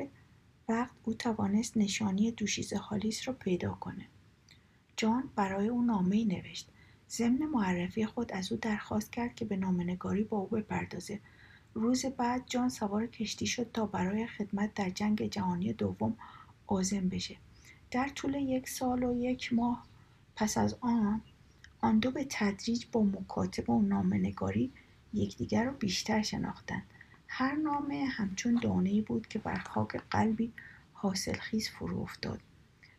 [0.68, 4.08] وقت او توانست نشانی دوشیزه هالیس را پیدا کنه.
[4.96, 6.68] جان برای او نامه نوشت.
[7.10, 11.20] ضمن معرفی خود از او درخواست کرد که به نامنگاری با او بپردازه.
[11.76, 16.16] روز بعد جان سوار کشتی شد تا برای خدمت در جنگ جهانی دوم
[16.68, 17.36] عازم بشه.
[17.90, 19.86] در طول یک سال و یک ماه
[20.36, 21.20] پس از آن
[21.80, 24.72] آن دو به تدریج با مکاتبه و نامنگاری
[25.14, 26.82] یکدیگر را بیشتر شناختند.
[27.28, 30.52] هر نامه همچون دانه بود که بر خاک قلبی
[30.92, 32.40] حاصلخیز فرو افتاد.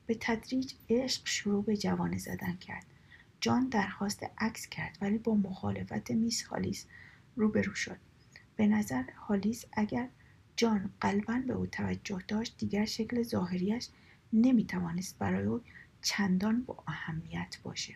[0.08, 2.86] به تدریج عشق شروع به جوانه زدن کرد.
[3.42, 6.86] جان درخواست عکس کرد ولی با مخالفت میس هالیس
[7.36, 8.07] روبرو شد.
[8.58, 10.10] به نظر هالیس اگر
[10.56, 13.90] جان قلبا به او توجه داشت دیگر شکل ظاهریش
[14.34, 15.62] نمی‌توانست برای او
[16.02, 17.96] چندان با اهمیت باشه.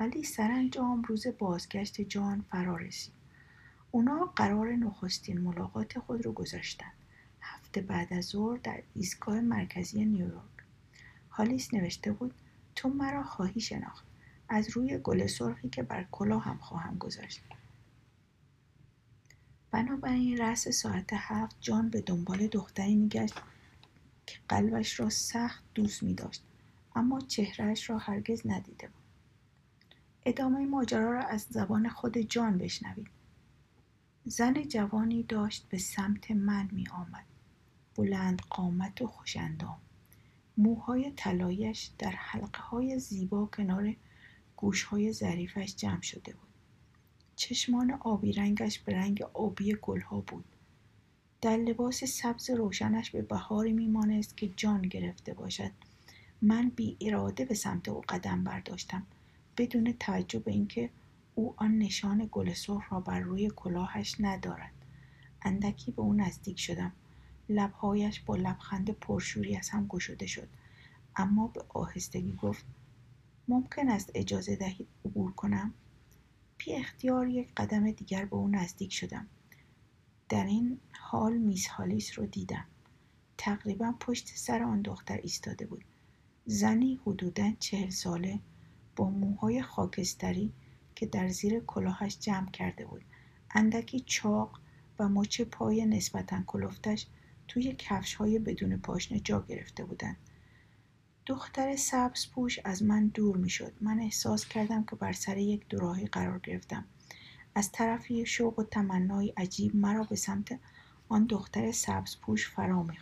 [0.00, 3.14] ولی سرانجام روز بازگشت جان فرا رسید.
[3.90, 6.92] اونا قرار نخستین ملاقات خود رو گذاشتن.
[7.40, 10.42] هفته بعد از ظهر در ایستگاه مرکزی نیویورک.
[11.30, 12.34] هالیس نوشته بود
[12.74, 14.04] تو مرا خواهی شناخت.
[14.48, 17.42] از روی گل سرخی که بر کلاه هم خواهم گذاشت.
[19.70, 23.34] بنابراین رأس ساعت هفت جان به دنبال دختری میگشت
[24.26, 26.42] که قلبش را سخت دوست می داشت
[26.96, 29.02] اما چهرهش را هرگز ندیده بود.
[30.26, 33.10] ادامه ماجرا را از زبان خود جان بشنوید.
[34.24, 37.24] زن جوانی داشت به سمت من می آمد
[37.94, 39.78] بلند قامت و خوشندام
[40.56, 43.94] موهای طلایش در حلقه های زیبا کنار
[44.56, 46.47] گوش های ظریفش جمع شده بود.
[47.38, 50.44] چشمان آبی رنگش به رنگ آبی گلها بود.
[51.40, 55.70] در لباس سبز روشنش به بهاری میمانست که جان گرفته باشد.
[56.42, 59.06] من بی اراده به سمت او قدم برداشتم
[59.56, 60.90] بدون توجه به اینکه
[61.34, 64.72] او آن نشان گل سرخ را بر روی کلاهش ندارد.
[65.42, 66.92] اندکی به او نزدیک شدم.
[67.48, 70.48] لبهایش با لبخند پرشوری از هم گشوده شد.
[71.16, 72.64] اما به آهستگی گفت
[73.48, 75.74] ممکن است اجازه دهید عبور کنم؟
[76.58, 79.26] بی اختیار یک قدم دیگر به او نزدیک شدم.
[80.28, 82.64] در این حال میس هالیس رو دیدم.
[83.38, 85.84] تقریبا پشت سر آن دختر ایستاده بود.
[86.46, 88.40] زنی حدودا چهل ساله
[88.96, 90.52] با موهای خاکستری
[90.94, 93.04] که در زیر کلاهش جمع کرده بود.
[93.50, 94.60] اندکی چاق
[94.98, 97.06] و مچ پای نسبتا کلفتش
[97.48, 100.16] توی کفش های بدون پاشنه جا گرفته بودند.
[101.28, 103.72] دختر سبز پوش از من دور می شد.
[103.80, 106.84] من احساس کردم که بر سر یک دوراهی قرار گرفتم.
[107.54, 110.60] از طرفی شوق و تمنای عجیب مرا به سمت
[111.08, 112.98] آن دختر سبز پوش فرا می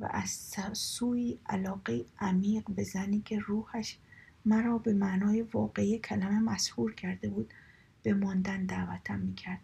[0.00, 0.30] و از
[0.72, 3.98] سوی علاقه عمیق به زنی که روحش
[4.44, 7.54] مرا به معنای واقعی کلمه مسهور کرده بود
[8.02, 9.60] به ماندن دعوتم می‌کرد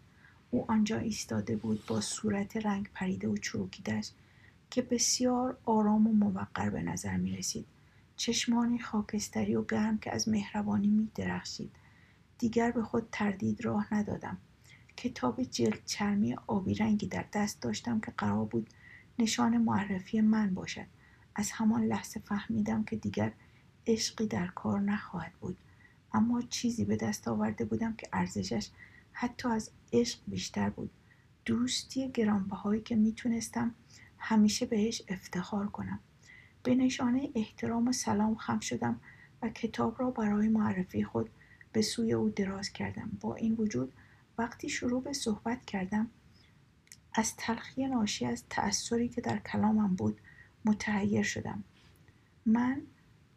[0.51, 4.11] او آنجا ایستاده بود با صورت رنگ پریده و چروکیدهش
[4.69, 7.65] که بسیار آرام و موقر به نظر می رسید.
[8.15, 11.71] چشمانی خاکستری و گرم که از مهربانی می درخشید.
[12.37, 14.37] دیگر به خود تردید راه ندادم.
[14.97, 18.69] کتاب جلد چرمی آبی رنگی در دست داشتم که قرار بود
[19.19, 20.85] نشان معرفی من باشد.
[21.35, 23.31] از همان لحظه فهمیدم که دیگر
[23.87, 25.57] عشقی در کار نخواهد بود.
[26.13, 28.69] اما چیزی به دست آورده بودم که ارزشش
[29.11, 30.89] حتی از عشق بیشتر بود.
[31.45, 33.75] دوستی گرانبهایی که می‌تونستم
[34.17, 35.99] همیشه بهش افتخار کنم.
[36.63, 38.99] به نشانه احترام و سلام خم شدم
[39.41, 41.29] و کتاب را برای معرفی خود
[41.73, 43.17] به سوی او دراز کردم.
[43.21, 43.93] با این وجود
[44.37, 46.09] وقتی شروع به صحبت کردم
[47.13, 50.21] از تلخی ناشی از تأثری که در کلامم بود
[50.65, 51.63] متحیر شدم.
[52.45, 52.81] من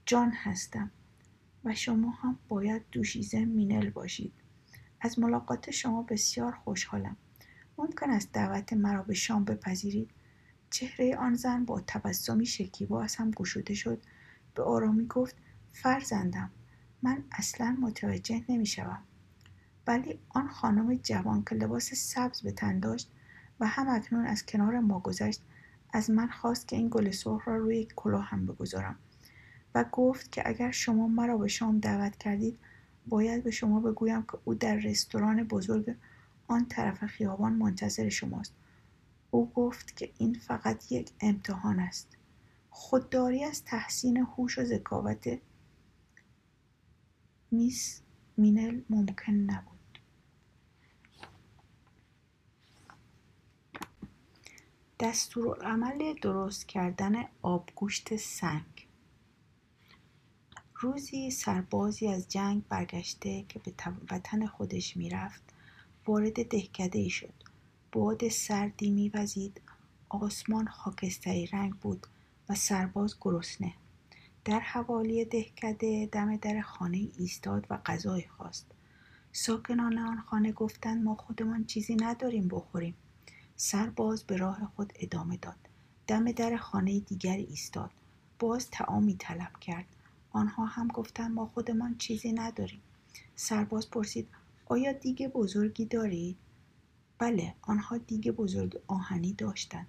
[0.07, 0.91] جان هستم
[1.65, 4.33] و شما هم باید دوشیزه مینل باشید.
[5.01, 7.17] از ملاقات شما بسیار خوشحالم.
[7.79, 10.11] ممکن است دعوت مرا به شام بپذیرید.
[10.71, 14.03] چهره آن زن با تبسمی شکیبا از هم گشوده شد.
[14.55, 15.37] به آرامی گفت
[15.73, 16.51] فرزندم
[17.03, 19.03] من اصلا متوجه نمی‌شوم.
[19.87, 23.11] ولی آن خانم جوان که لباس سبز به تن داشت
[23.61, 25.43] و هم اکنون از کنار ما گذشت
[25.93, 27.89] از من خواست که این گل سرخ را روی
[28.23, 28.99] هم بگذارم
[29.75, 32.59] و گفت که اگر شما مرا به شام دعوت کردید
[33.07, 35.97] باید به شما بگویم که او در رستوران بزرگ
[36.49, 38.55] آن طرف خیابان منتظر شماست.
[39.31, 42.17] او گفت که این فقط یک امتحان است.
[42.71, 45.39] خودداری از تحسین هوش و ذکاوت
[47.51, 48.03] میس
[48.37, 49.79] مینل ممکن نبود.
[55.01, 58.89] دستورالعمل درست کردن آبگوشت سنگ.
[60.75, 63.73] روزی سربازی از جنگ برگشته که به
[64.11, 65.43] وطن خودش می‌رفت
[66.07, 67.48] وارد دهکده ای شد.
[67.93, 69.61] باد سردی میوزید.
[70.09, 72.07] آسمان خاکستری رنگ بود
[72.49, 73.73] و سرباز گرسنه.
[74.45, 78.67] در حوالی دهکده دم در خانه ایستاد و غذای خواست.
[79.33, 82.95] ساکنان آن خانه گفتند ما خودمان چیزی نداریم بخوریم.
[83.57, 85.69] سرباز به راه خود ادامه داد.
[86.07, 87.91] دم در خانه دیگری ایستاد.
[88.39, 89.87] باز تعامی طلب کرد.
[90.33, 92.81] آنها هم گفتند ما خودمان چیزی نداریم.
[93.37, 94.29] سرباز پرسید
[94.67, 96.37] آیا دیگه بزرگی دارید؟
[97.19, 99.87] بله آنها دیگه بزرگ آهنی داشتند.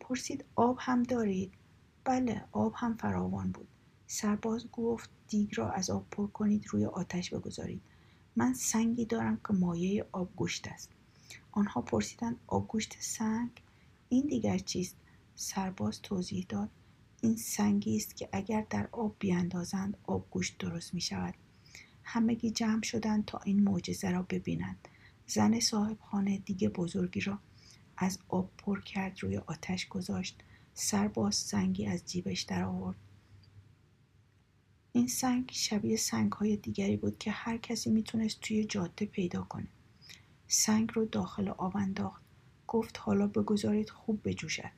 [0.00, 1.52] پرسید آب هم دارید؟
[2.04, 3.68] بله آب هم فراوان بود.
[4.06, 7.82] سرباز گفت دیگ را از آب پر کنید روی آتش بگذارید.
[8.36, 10.90] من سنگی دارم که مایه آبگوشت است.
[11.52, 13.50] آنها پرسیدند آبگوشت سنگ؟
[14.08, 14.96] این دیگر چیست؟
[15.36, 16.70] سرباز توضیح داد
[17.20, 21.34] این سنگی است که اگر در آب بیاندازند آبگوشت درست می شود
[22.02, 24.88] همگی جمع شدند تا این معجزه را ببینند.
[25.26, 27.38] زن صاحب خانه دیگه بزرگی را
[27.96, 30.40] از آب پر کرد روی آتش گذاشت.
[30.74, 32.96] سرباز سنگی از جیبش در آورد.
[34.92, 39.66] این سنگ شبیه سنگ های دیگری بود که هر کسی می‌تونست توی جاده پیدا کنه.
[40.48, 42.22] سنگ رو داخل آب انداخت.
[42.66, 44.70] گفت حالا بگذارید خوب بجوشد.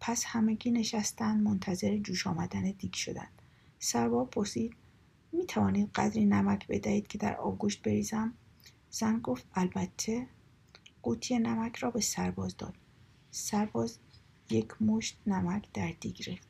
[0.00, 3.42] پس همگی نشستن منتظر جوش آمدن دیگ شدند.
[3.78, 4.74] سربار پرسید
[5.32, 8.34] می توانید قدری نمک بدهید که در آبگوشت بریزم؟
[8.90, 10.26] زن گفت البته
[11.02, 12.74] قوطی نمک را به سرباز داد.
[13.30, 13.98] سرباز
[14.50, 16.48] یک مشت نمک در دیگ ریخت.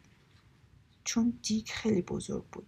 [1.04, 2.66] چون دیگ خیلی بزرگ بود.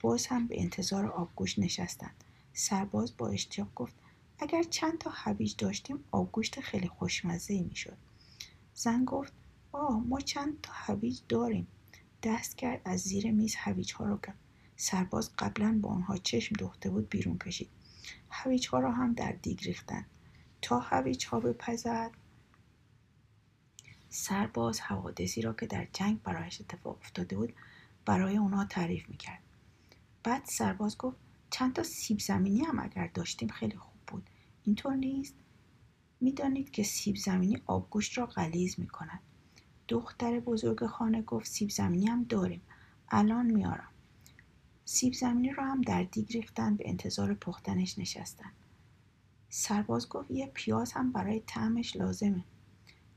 [0.00, 2.24] باز هم به انتظار آبگوشت نشستند.
[2.52, 3.94] سرباز با اشتیاق گفت
[4.38, 7.96] اگر چند تا هویج داشتیم آبگوشت خیلی خوشمزه می‌شد.
[8.74, 9.32] زن گفت
[9.72, 11.66] آه ما چند تا هویج داریم.
[12.22, 14.34] دست کرد از زیر میز هویج ها را که
[14.76, 17.68] سرباز قبلا با آنها چشم دوخته بود بیرون کشید.
[18.30, 20.06] هویج ها را هم در دیگ ریختند
[20.62, 22.10] تا هویج ها بپزد
[24.08, 27.54] سرباز حوادثی را که در جنگ برایش اتفاق افتاده بود
[28.04, 29.42] برای اونا تعریف می‌کرد.
[30.22, 31.16] بعد سرباز گفت
[31.50, 34.30] چند تا سیب زمینی هم اگر داشتیم خیلی خوب بود.
[34.64, 35.34] اینطور نیست؟
[36.20, 39.20] می‌دانید که سیب زمینی آبگوشت را غلیز می‌کند.
[39.88, 42.62] دختر بزرگ خانه گفت سیب زمینی هم داریم.
[43.08, 43.92] الان میارم
[44.90, 48.50] سیب زمینی را هم در دیگ ریختن به انتظار پختنش نشستن.
[49.48, 52.44] سرباز گفت یه پیاز هم برای طعمش لازمه.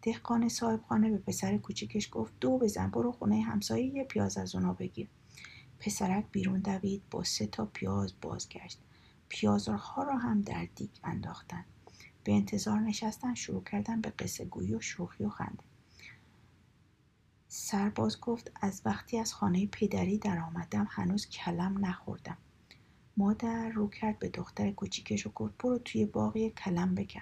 [0.01, 4.55] دهقان صاحب خانه به پسر کوچیکش گفت دو بزن برو خونه همسایه یه پیاز از
[4.55, 5.07] اونا بگیر.
[5.79, 8.79] پسرک بیرون دوید با سه تا پیاز بازگشت.
[9.29, 11.65] پیازها را هم در دیگ انداختن.
[12.23, 15.70] به انتظار نشستن شروع کردن به قصه گویی و شوخی و خنده.
[17.53, 22.37] سرباز گفت از وقتی از خانه پدری در آمدم هنوز کلم نخوردم.
[23.17, 27.21] مادر رو کرد به دختر کوچیکش و گفت برو توی باقی کلم بکن.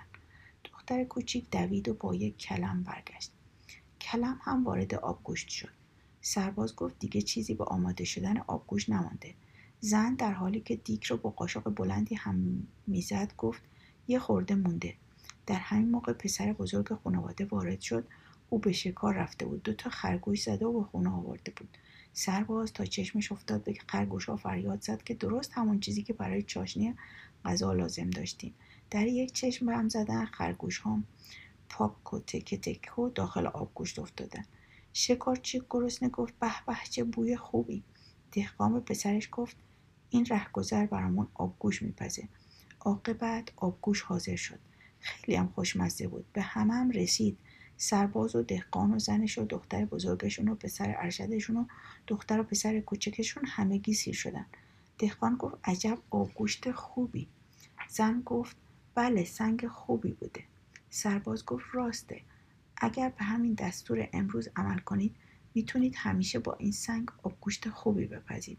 [0.63, 3.31] دختر کوچیک دوید و با یک کلم برگشت.
[4.01, 5.69] کلم هم وارد آبگوشت شد.
[6.21, 9.35] سرباز گفت دیگه چیزی به آماده شدن آبگوشت نمانده.
[9.79, 13.61] زن در حالی که دیک رو با قاشق بلندی هم می‌زد گفت
[14.07, 14.95] یه خورده مونده.
[15.45, 18.07] در همین موقع پسر بزرگ خانواده وارد شد
[18.49, 19.63] او به شکار رفته بود.
[19.63, 21.77] دو تا خرگوش زده و به خونه آورده بود.
[22.13, 26.43] سرباز تا چشمش افتاد به خرگوش ها فریاد زد که درست همون چیزی که برای
[26.43, 26.95] چاشنی
[27.45, 28.53] غذا لازم داشتیم.
[28.91, 30.99] در یک چشم هم زدن خرگوش ها
[31.69, 34.45] پاک و تک تک و داخل آبگوشت افتادن.
[34.93, 37.83] شکارچی گرسنه گفت به به چه بوی خوبی.
[38.31, 39.57] دهقان به پسرش گفت
[40.09, 42.29] این رهگذر برامون آبگوش میپزه.
[42.79, 44.59] عاقبت آبگوش حاضر شد.
[44.99, 46.25] خیلی هم خوشمزه بود.
[46.33, 47.37] به همه هم رسید.
[47.81, 51.65] سرباز و دهقان و زنش و دختر بزرگشون و پسر ارشدشون و
[52.07, 54.45] دختر و پسر کوچکشون همگی سیر شدن.
[54.97, 57.27] دهقان گفت عجب آبگوشت خوبی.
[57.89, 58.57] زن گفت
[58.95, 60.43] بله سنگ خوبی بوده.
[60.89, 62.21] سرباز گفت راسته.
[62.77, 65.15] اگر به همین دستور امروز عمل کنید
[65.55, 68.57] می‌تونید همیشه با این سنگ آبگوشت خوبی بپزید.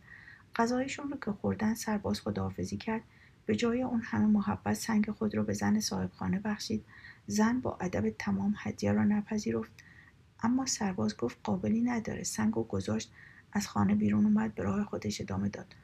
[0.56, 3.02] غذایشون رو که خوردن سرباز خداحافظی کرد.
[3.46, 6.84] به جای اون همه محبت سنگ خود را به زن صاحب خانه بخشید.
[7.30, 9.72] زن با ادب تمام هدیه را نپذیرفت.
[10.40, 12.22] اما سرباز گفت قابلی نداره.
[12.22, 13.12] سنگ و گذاشت
[13.52, 15.74] از خانه بیرون اومد به راه خودش ادامه داد.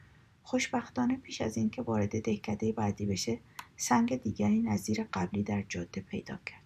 [0.43, 3.39] خوشبختانه پیش از اینکه وارد دهکده بعدی بشه
[3.77, 6.63] سنگ دیگری نظیر قبلی در جاده پیدا کرد.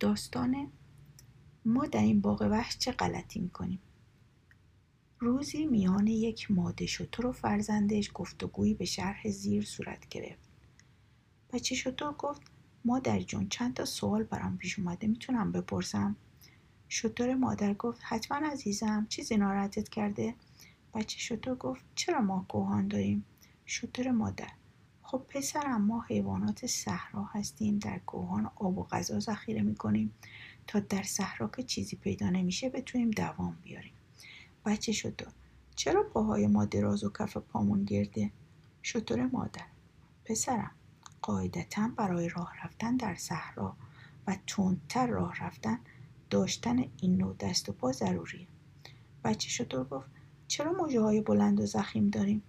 [0.00, 0.72] داستان
[1.64, 3.78] ما در این باغ وحش چه غلطی می‌کنیم؟
[5.18, 10.43] روزی میان یک ماده شتر و فرزندش گفتگویی به شرح زیر صورت گرفت.
[11.54, 12.42] بچه شتر گفت
[12.84, 16.16] مادر جون چند تا سوال برام پیش اومده می‌تونم بپرسم؟
[16.88, 20.34] شطور مادر گفت حتما عزیزم چیزی ناراحتت کرده؟
[20.94, 23.24] بچه شطور گفت چرا ما کوهان داریم؟
[23.66, 24.48] شطور مادر
[25.02, 30.14] خب پسرم ما حیوانات صحرا هستیم در کوهان آب و غذا ذخیره می‌کنیم.
[30.66, 33.92] تا در صحرا که چیزی پیدا نمیشه بتونیم دوام بیاریم.
[34.66, 35.32] بچه شطور
[35.74, 38.30] چرا پاهای ما دراز و کف پامون گرده؟
[38.82, 39.66] شطور مادر
[40.24, 40.70] پسرم
[41.26, 43.76] قاعدتا برای راه رفتن در صحرا
[44.26, 45.78] و تندتر راه رفتن
[46.30, 48.46] داشتن این نوع دست و پا ضروریه.
[49.24, 50.06] بچه شطور گفت
[50.48, 52.42] چرا موجه های بلند و زخیم داریم؟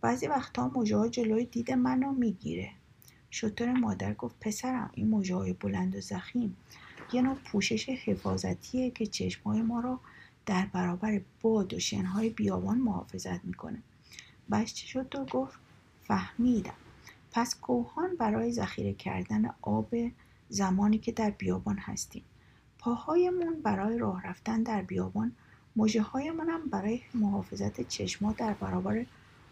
[0.00, 2.70] بعضی وقتها موجه ها جلوی دید منو می‌گیره.
[3.30, 6.56] شطور مادر گفت پسرم این موجه های بلند و زخیم
[7.12, 10.00] یه نوع پوشش حفاظتیه که چشمهای ما را
[10.46, 13.82] در برابر باد و شنهای بیابان محافظت می‌کنه.
[14.50, 15.58] بچه شطور گفت
[16.02, 16.81] فهمیدم.
[17.32, 19.94] پس کوهان برای ذخیره کردن آب
[20.48, 22.24] زمانی که در بیابان هستیم.
[22.78, 25.32] پاهایمون برای راه رفتن در بیابان
[25.76, 29.06] موجه هایمون هم برای محافظت چشما در برابر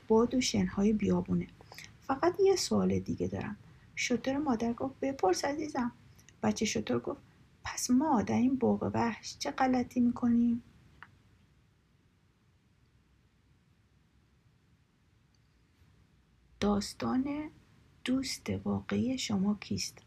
[0.09, 1.47] باد و شنهای بیابونه.
[2.03, 3.57] فقط یه سوال دیگه دارم.
[3.97, 5.93] شطور مادر گفت بپرس عزیزم.
[6.43, 7.21] بچه شطور گفت
[7.65, 10.63] پس ما در این باغ وحش چه غلطی می‌کنیم؟
[16.61, 17.51] داستان
[18.05, 19.99] دوست واقعی شما کیست؟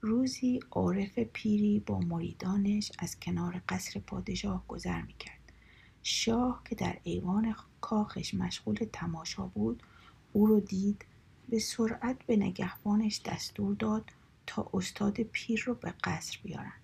[0.00, 5.52] روزی عارف پیری با مریدانش از کنار قصر پادشاه گذر می‌کرد.
[6.02, 9.82] شاه که در ایوان کاخش مشغول تماشا بود
[10.32, 11.04] او رو دید
[11.48, 14.10] به سرعت به نگهبانش دستور داد
[14.46, 16.80] تا استاد پیر رو به قصر بیارن.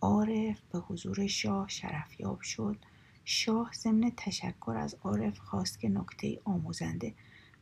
[0.00, 2.76] عارف به حضور شاه شرفیاب شد.
[3.24, 7.14] شاه ضمن تشکر از عارف خواست که نکته آموزنده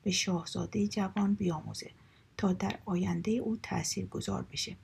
[0.08, 1.90] به شاهزاده جوان بیاموزه
[2.36, 4.76] تا در آینده او تأثیر گذار بشه.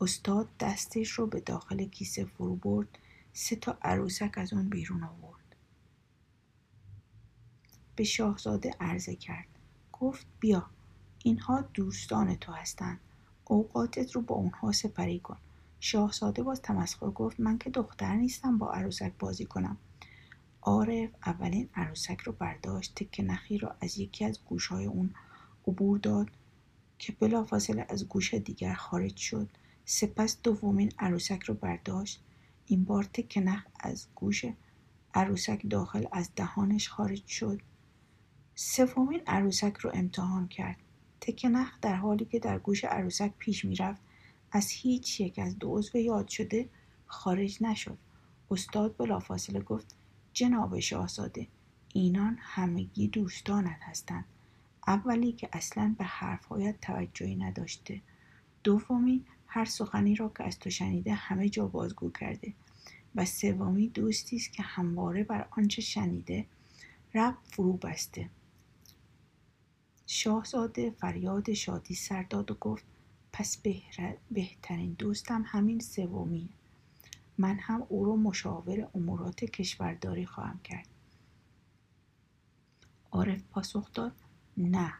[0.00, 2.98] استاد دستش رو به داخل کیسه فرو برد
[3.32, 5.56] سه تا عروسک از اون بیرون آورد.
[7.96, 9.46] به شاهزاده عرضه کرد.
[9.92, 10.66] گفت بیا
[11.22, 13.00] اینها دوستان تو هستند
[13.44, 15.36] اوقاتت رو با اونها سپری کن.
[15.80, 19.76] شاهزاده باز تمسخر گفت من که دختر نیستم با عروسک بازی کنم.
[20.66, 25.14] عارف اولین عروسک رو برداشت تکه نخی را از یکی از گوشهای اون
[25.68, 26.30] عبور داد
[26.98, 29.48] که بلافاصله از گوش دیگر خارج شد.
[29.84, 32.20] سپس دومین عروسک رو برداشت.
[32.66, 34.44] این بار تکه نخ از گوش
[35.14, 37.60] عروسک داخل از دهانش خارج شد.
[38.54, 40.76] سومین عروسک رو امتحان کرد.
[41.20, 44.02] تکه نخ در حالی که در گوش عروسک پیش می‌رفت
[44.52, 46.68] از هیچ یک از دو عضو یاد شده
[47.06, 47.98] خارج نشد.
[48.50, 49.96] استاد بلافاصله گفت
[50.34, 51.46] جناب شاهزاده
[51.92, 54.24] اینان همگی دوستانت هستند.
[54.86, 58.00] اولی که اصلا به حرفهایت توجهی نداشته.
[58.64, 62.52] دومی هر سخنی را که از تو شنیده همه جا بازگو کرده.
[63.14, 66.46] و سومی دوستی است که همواره بر آنچه شنیده
[67.14, 68.30] رب فرو بسته.
[70.06, 72.84] شاهزاده فریاد شادی سر داد و گفت
[73.32, 73.62] پس
[74.30, 76.48] بهترین دوستم همین سومی.
[77.38, 80.88] من هم او را مشاور امورات کشورداری خواهم کرد.
[83.10, 84.12] عارف پاسخ داد
[84.56, 84.94] نه.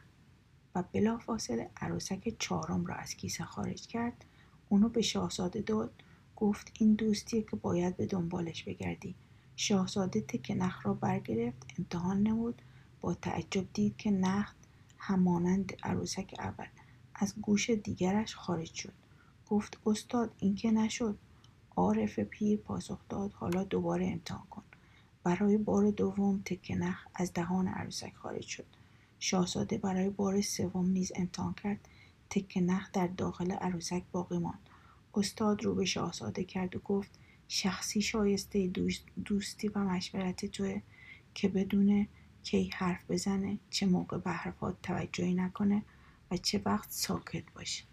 [0.75, 4.25] و بلافاصله عروسک چهارم را از کیسه خارج کرد.
[4.69, 6.03] اونو به شاهزاده داد.
[6.35, 9.15] گفت این دوستیه که باید به دنبالش بگردی.
[9.55, 12.61] شاهزاده تک نخ را برگرفت امتحان نمود.
[13.01, 14.53] با تعجب دید که نخ
[14.97, 16.67] همانند عروسک اول
[17.15, 18.93] از گوش دیگرش خارج شد.
[19.49, 21.17] گفت استاد این که نشد.
[21.75, 23.33] عارف پیر پاسخ داد.
[23.33, 24.63] حالا دوباره امتحان کن.
[25.23, 28.65] برای بار دوم تکه نخ از دهان عروسک خارج شد.
[29.19, 31.89] شاهزاده برای بار سوم نیز امتحان کرد.
[32.29, 34.69] تکه نخ در داخل عروسک باقی ماند.
[35.13, 37.11] استاد رو به شاهزاده کرد و گفت
[37.47, 38.71] شخصی شایسته
[39.25, 40.81] دوستی و مشورت توه
[41.33, 42.07] که بدون
[42.43, 45.83] کی حرف بزنه چه موقع به حرفات توجهی نکنه
[46.31, 47.83] و چه وقت ساکت باشه.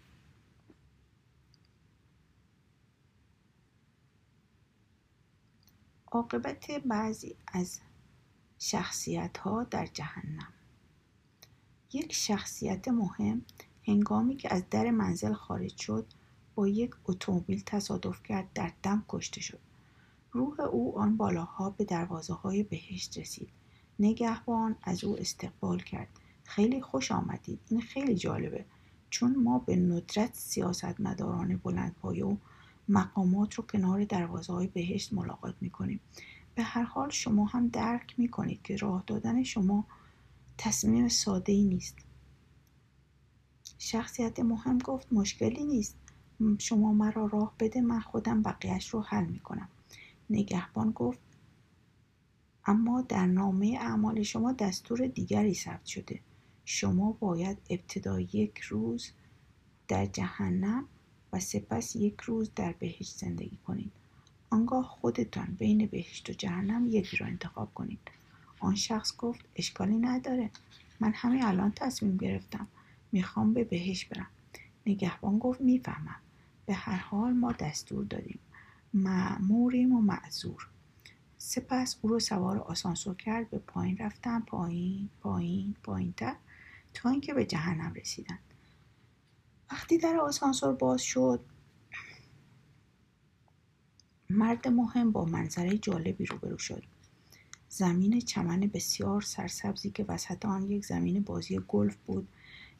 [6.13, 7.79] عاقبت بعضی از
[8.59, 10.53] شخصیت ها در جهنم.
[11.93, 13.41] یک شخصیت مهم
[13.87, 16.05] هنگامی که از در منزل خارج شد
[16.55, 19.59] با یک اتومبیل تصادف کرد در دم کشته شد.
[20.31, 23.49] روح او آن بالاها به دروازه های بهشت رسید.
[23.99, 26.09] نگهبان از او استقبال کرد.
[26.43, 27.59] خیلی خوش آمدید.
[27.69, 28.65] این خیلی جالبه.
[29.09, 32.37] چون ما به ندرت سیاستمداران بلندپایه و
[32.89, 35.99] مقامات رو کنار دروازه های بهشت ملاقات می‌کنیم.
[36.55, 39.85] به هر حال شما هم درک می‌کنید که راه دادن شما
[40.57, 41.97] تصمیم ساده ای نیست.
[43.77, 45.97] شخصیت مهم گفت مشکلی نیست.
[46.59, 49.69] شما مرا راه بده من خودم بقیهش رو حل می‌کنم.
[50.29, 51.19] نگهبان گفت
[52.65, 56.19] اما در نامه اعمال شما دستور دیگری ثبت شده.
[56.65, 59.11] شما باید ابتدا یک روز
[59.87, 60.87] در جهنم
[61.33, 63.91] و سپس یک روز در بهشت زندگی کنید.
[64.49, 67.99] آنگاه خودتان بین بهشت و جهنم یکی را انتخاب کنید.
[68.59, 70.49] آن شخص گفت اشکالی نداره.
[70.99, 72.67] من همین الان تصمیم گرفتم.
[73.11, 74.27] می‌خوام به بهشت برم.
[74.85, 76.15] نگهبان گفت می‌فهمم.
[76.65, 78.39] به هر حال ما دستور دادیم.
[78.93, 80.67] معموریم و معذور.
[81.37, 86.13] سپس او رو سوار آسانسور کرد به پایین رفتن پایین پایین پایین
[86.93, 88.39] تا اینکه به جهنم رسیدن.
[89.73, 91.39] وقتی در آسانسور باز شد
[94.29, 96.83] مرد مهم با منظره جالبی روبرو شد.
[97.69, 102.27] زمین چمن بسیار سرسبزی که وسط آن یک زمین بازی گلف بود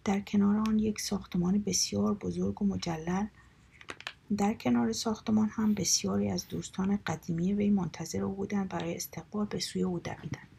[0.04, 3.28] در کنار آن یک ساختمان بسیار بزرگ و مجلل.
[4.38, 9.60] در کنار ساختمان هم بسیاری از دوستان قدیمی وی منتظر او بودند برای استقبال به
[9.60, 10.53] سوی او دویدند.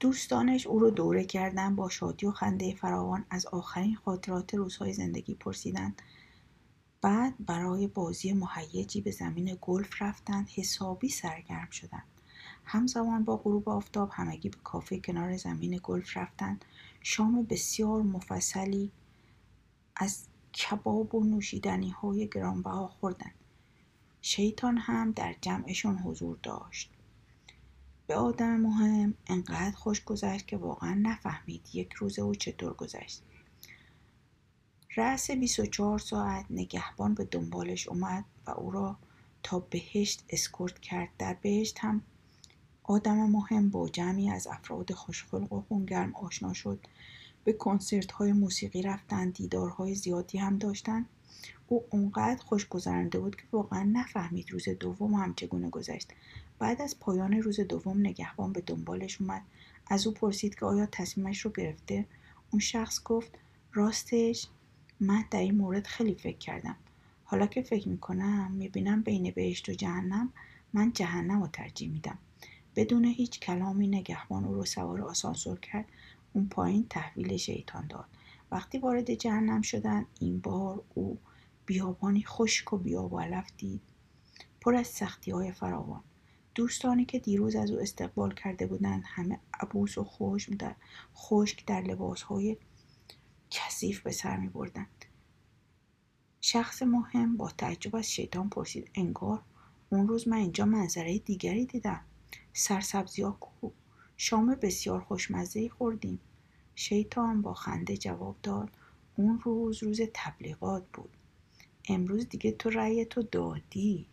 [0.00, 5.34] دوستانش او را دوره کردند با شادی و خنده فراوان از آخرین خاطرات روزهای زندگی
[5.34, 6.02] پرسیدند
[7.02, 12.04] بعد برای بازی مهیجی به زمین گلف رفتند حسابی سرگرم شدند
[12.64, 16.64] همزمان با غروب آفتاب همگی به کافه کنار زمین گلف رفتند
[17.02, 18.90] شام بسیار مفصلی
[19.96, 20.24] از
[20.54, 23.34] کباب و نوشیدنی های گرانبها خوردند
[24.22, 26.90] شیطان هم در جمعشون حضور داشت.
[28.10, 33.22] به آدم مهم انقدر خوش گذشت که واقعا نفهمید یک روز او چطور گذشت.
[34.96, 38.96] رأس 24 ساعت نگهبان به دنبالش اومد و او را
[39.42, 41.08] تا بهشت اسکورت کرد.
[41.18, 42.02] در بهشت هم
[42.82, 46.86] آدم مهم با جمعی از افراد خوشخلق و خونگرم آشنا شد.
[47.44, 51.06] به کنسرت های موسیقی رفتن دیدارهای زیادی هم داشتن.
[51.68, 56.08] او اونقدر خوش گذرانده بود که واقعا نفهمید روز دوم هم چگونه گذشت.
[56.60, 59.42] بعد از پایان روز دوم نگهبان به دنبالش اومد.
[59.86, 62.06] از او پرسید که آیا تصمیمش رو گرفته؟
[62.50, 63.30] اون شخص گفت
[63.72, 64.46] راستش
[65.00, 66.76] من در این مورد خیلی فکر کردم.
[67.24, 70.32] حالا که فکر می‌کنم می‌بینم بین بهشت و جهنم
[70.72, 72.18] من جهنم رو ترجیح میدم.
[72.76, 75.84] بدون هیچ کلامی نگهبان او رو سوار آسانسور کرد
[76.32, 78.06] اون پایین تحویل شیطان داد.
[78.50, 81.18] وقتی وارد جهنم شدن این بار او
[81.66, 83.20] بیابانی خشک و بیاب
[83.56, 83.80] دید.
[84.60, 86.00] پر از سختی های فراوان.
[86.60, 90.74] دوستانی که دیروز از او استقبال کرده بودند همه عبوس و خشک در
[91.16, 92.56] خشک در لباس های
[93.50, 95.04] کثیف به سر می بردند.
[96.40, 99.42] شخص مهم با تعجب از شیطان پرسید انگار
[99.90, 102.00] اون روز من اینجا منظره دیگری دیدم.
[102.52, 103.70] سرسبزی ها کو
[104.16, 106.20] شام بسیار خوشمزه خوردیم.
[106.74, 108.70] شیطان با خنده جواب داد
[109.16, 111.16] اون روز روز تبلیغات بود.
[111.88, 114.06] امروز دیگه تو رأی تو دادی.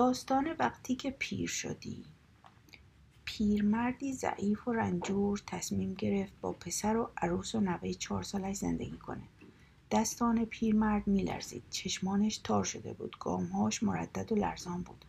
[0.00, 2.04] داستان وقتی که پیر شدی.
[3.24, 8.98] پیرمردی ضعیف و رنجور تصمیم گرفت با پسر و عروس و نوه چهار سالش زندگی
[8.98, 9.22] کنه.
[9.90, 11.62] دستان پیرمرد میلرزید.
[11.70, 13.16] چشمانش تار شده بود.
[13.20, 15.04] گامهاش مردد و لرزان بود.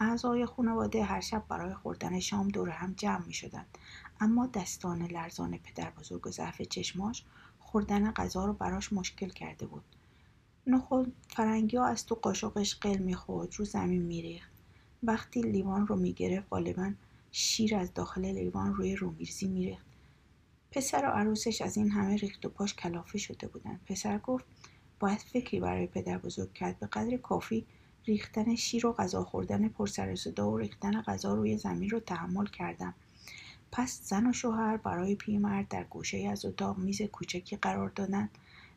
[0.00, 3.78] اعضای خانواده هر شب برای خوردن شام دور هم جمع می شدند.
[4.20, 7.24] اما دستان لرزان پدر بزرگ و ضعف چشماش
[7.58, 9.84] خوردن غذا رو براش مشکل کرده بود.
[10.70, 14.50] نخود فرنگی ها از تو قاشقش قل می‌خورد رو زمین میریخت.
[15.02, 16.92] وقتی لیوان رو می‌گرفت غالبا
[17.32, 19.86] شیر از داخل لیوان روی رومیرزی میریخت.
[20.70, 23.80] پسر و عروسش از این همه ریخت و پاش کلافه شده بودند.
[23.86, 24.44] پسر گفت
[25.00, 27.66] باید فکری برای پدر بزرگ کرد به قدر کافی
[28.04, 32.46] ریختن شیر و غذا خوردن پر سر صدا و ریختن غذا روی زمین رو تحمل
[32.46, 32.94] کردم
[33.72, 38.30] پس زن و شوهر برای پیرمرد در گوشه از اتاق میز کوچکی قرار دادند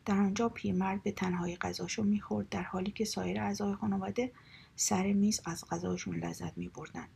[0.05, 4.31] در آنجا پیرمرد به تنهایی غذاشو می‌خورد در حالی که سایر اعضای خانواده
[4.75, 7.09] سر میز از غذاشون لذت میبردند.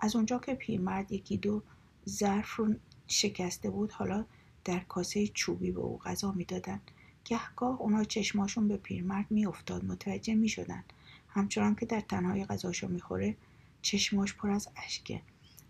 [0.00, 1.62] از اونجا که پیرمرد یکی دو
[2.08, 2.74] ظرف رو
[3.06, 4.24] شکسته بود حالا
[4.64, 6.90] در کاسه چوبی به او غذا می‌دادند.
[7.24, 10.84] گهگاه اونا چشماشون به پیرمرد میافتاد متوجه می‌شدن
[11.28, 13.36] همچنان که در تنهای غذاشو می‌خوره
[13.82, 15.22] چشماش پر از اشکه.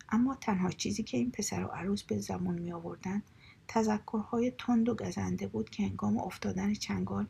[0.09, 3.21] اما تنها چیزی که این پسر و عروس به زمان می آوردن
[3.67, 7.27] تذکرهای تند و گزنده بود که انگام افتادن چنگال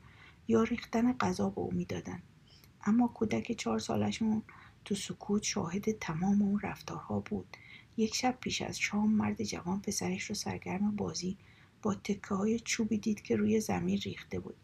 [0.48, 2.22] یا ریختن غذا به او می‌دادن
[2.86, 4.42] اما کودک چهار سالشون
[4.86, 7.58] تو سکوت شاهد تمام اون رفتارها بود.
[7.98, 11.38] یک شب پیش از شام مرد جوان پسرش رو سرگرم بازی
[11.82, 14.56] با تکه های چوبی دید که روی زمین ریخته بود.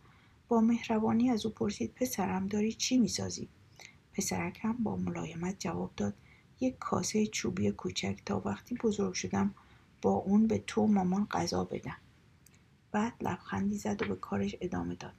[0.47, 3.47] با مهربانی از او پرسید پسرم داری چی می‌سازی؟
[4.13, 6.13] پسرکم با ملایمت جواب داد
[6.59, 8.21] یک کاسه چوبی کوچک.
[8.25, 9.53] تا وقتی بزرگ شدم
[10.01, 11.97] با اون به تو مامان غذا بدم.
[12.91, 15.13] بعد لبخندی زد و به کارش ادامه داد.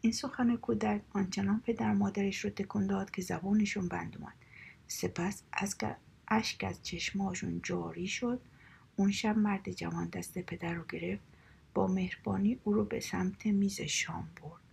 [0.00, 4.34] این سخن کودک آنچنان پدر مادرش رو تکون داد که زبانشون بند اومد.
[4.86, 5.76] سپس از
[6.28, 8.40] اشک از چشماشون جاری شد.
[8.96, 11.22] اون شب مرد جوان دست پدر رو گرفت.
[11.74, 14.69] با مهربانی او رو به سمت میز شام برد.